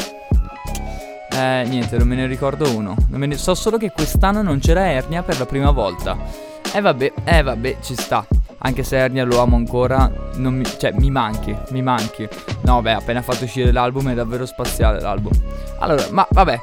Eh, 1.31 1.63
niente, 1.67 1.97
non 1.97 2.07
me 2.07 2.15
ne 2.15 2.27
ricordo 2.27 2.69
uno. 2.75 2.95
Ne... 3.09 3.35
So 3.35 3.55
solo 3.55 3.77
che 3.77 3.91
quest'anno 3.91 4.41
non 4.41 4.59
c'era 4.59 4.91
Ernia 4.91 5.23
per 5.23 5.39
la 5.39 5.45
prima 5.45 5.71
volta. 5.71 6.46
E 6.73 6.77
eh 6.77 6.81
vabbè, 6.81 7.13
eh 7.23 7.41
vabbè, 7.41 7.77
ci 7.81 7.95
sta. 7.95 8.25
Anche 8.59 8.83
se 8.83 8.97
Ernia 8.97 9.23
lo 9.23 9.39
amo 9.39 9.55
ancora, 9.55 10.11
mi, 10.37 10.63
cioè 10.77 10.91
mi 10.93 11.11
manchi, 11.11 11.55
mi 11.69 11.81
manchi. 11.81 12.27
No, 12.63 12.81
beh, 12.81 12.93
appena 12.93 13.21
fatto 13.21 13.43
uscire 13.43 13.71
l'album 13.71 14.09
è 14.11 14.13
davvero 14.13 14.45
spaziale 14.45 14.99
l'album. 14.99 15.31
Allora, 15.79 16.05
ma 16.11 16.27
vabbè. 16.29 16.59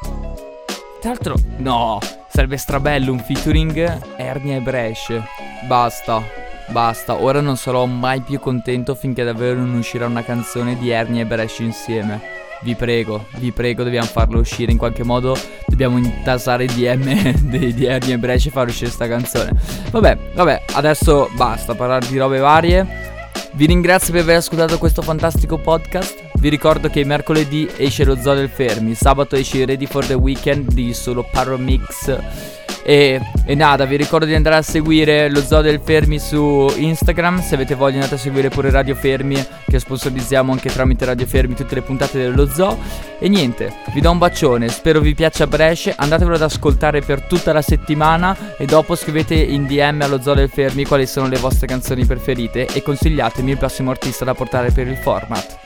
Tra 1.01 1.11
l'altro, 1.11 1.35
no, 1.59 1.99
Sarebbe 2.35 2.57
strabello 2.57 3.13
un 3.13 3.21
featuring 3.21 4.17
Ernia 4.17 4.57
e 4.57 4.61
Brescia. 4.61 5.25
Basta, 5.69 6.21
basta. 6.67 7.23
Ora 7.23 7.41
non 7.41 7.57
sarò 7.57 7.87
mai 7.87 8.23
più 8.23 8.41
contento 8.41 8.97
finché 8.97 9.23
davvero 9.23 9.61
non 9.61 9.75
uscirà 9.75 10.07
una 10.07 10.25
canzone 10.25 10.77
di 10.77 10.91
Ernia 10.91 11.23
e 11.23 11.27
Brescia 11.27 11.63
insieme. 11.63 12.34
Vi 12.65 12.75
prego, 12.75 13.27
vi 13.37 13.53
prego, 13.53 13.85
dobbiamo 13.85 14.07
farlo 14.07 14.41
uscire 14.41 14.73
in 14.73 14.79
qualche 14.79 15.05
modo. 15.05 15.37
Dobbiamo 15.67 15.99
intasare 15.99 16.65
i 16.65 16.67
DM 16.67 17.33
di, 17.51 17.75
di 17.75 17.85
Ernia 17.85 18.15
e 18.15 18.19
Brescia 18.19 18.49
e 18.49 18.53
far 18.53 18.69
uscire 18.69 18.87
questa 18.87 19.07
canzone. 19.07 19.53
Vabbè, 19.91 20.17
vabbè, 20.33 20.63
adesso 20.73 21.29
basta 21.35 21.75
parlare 21.75 22.07
di 22.09 22.17
robe 22.17 22.39
varie. 22.39 23.13
Vi 23.53 23.67
ringrazio 23.67 24.15
per 24.15 24.23
aver 24.23 24.37
ascoltato 24.37 24.79
questo 24.79 25.03
fantastico 25.03 25.59
podcast. 25.59 26.31
Vi 26.33 26.49
ricordo 26.49 26.89
che 26.89 27.05
mercoledì 27.05 27.69
esce 27.77 28.05
lo 28.05 28.17
Zoo 28.17 28.35
del 28.35 28.49
Fermi, 28.49 28.95
sabato 28.95 29.37
esce 29.37 29.67
Ready 29.67 29.87
for 29.87 30.07
the 30.07 30.15
Weekend 30.15 30.73
di 30.73 30.95
solo 30.95 31.29
Paromix. 31.31 32.64
E, 32.87 33.19
e, 33.47 33.55
nada, 33.55 33.87
vi 33.87 33.97
ricordo 33.97 34.27
di 34.27 34.35
andare 34.35 34.57
a 34.57 34.63
seguire 34.63 35.31
lo 35.31 35.41
Zoo 35.41 35.63
del 35.63 35.81
Fermi 35.83 36.19
su 36.19 36.71
Instagram. 36.77 37.41
Se 37.41 37.55
avete 37.55 37.75
voglia 37.75 37.95
andate 37.95 38.17
a 38.17 38.19
seguire 38.19 38.51
pure 38.51 38.71
Radio 38.71 38.95
Fermi, 38.95 39.43
che 39.67 39.79
sponsorizziamo 39.79 40.53
anche 40.53 40.71
tramite 40.71 41.07
Radio 41.07 41.27
Fermi 41.27 41.55
tutte 41.55 41.75
le 41.75 41.81
puntate 41.81 42.19
dello 42.19 42.47
Zoo. 42.47 42.79
E 43.19 43.29
niente, 43.29 43.73
vi 43.95 44.03
do 44.03 44.11
un 44.11 44.19
bacione, 44.19 44.69
spero 44.69 45.01
vi 45.01 45.15
piaccia 45.15 45.47
Brescia, 45.47 45.95
andatevelo 45.97 46.37
ad 46.37 46.43
ascoltare 46.43 47.01
per 47.01 47.23
tutta 47.23 47.55
la 47.55 47.63
settimana 47.63 48.37
e 48.59 48.67
dopo 48.67 48.95
scrivete 48.95 49.35
in 49.35 49.67
DM 49.67 50.03
allo 50.03 50.21
Zoo 50.21 50.35
del 50.35 50.51
Fermi 50.51 50.85
quali 50.85 51.07
sono 51.07 51.27
le 51.27 51.39
vostre 51.39 51.67
canzoni 51.67 52.05
preferite 52.05 52.67
e 52.67 52.83
consigliatemi 52.83 53.53
il 53.53 53.59
prossimo 53.59 53.91
artista 53.91 54.27
da 54.27 54.35
portare 54.35 54.71
per 54.73 54.87
il 54.89 54.97
format. 54.97 55.59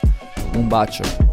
Um 0.55 0.67
bacio. 0.69 1.28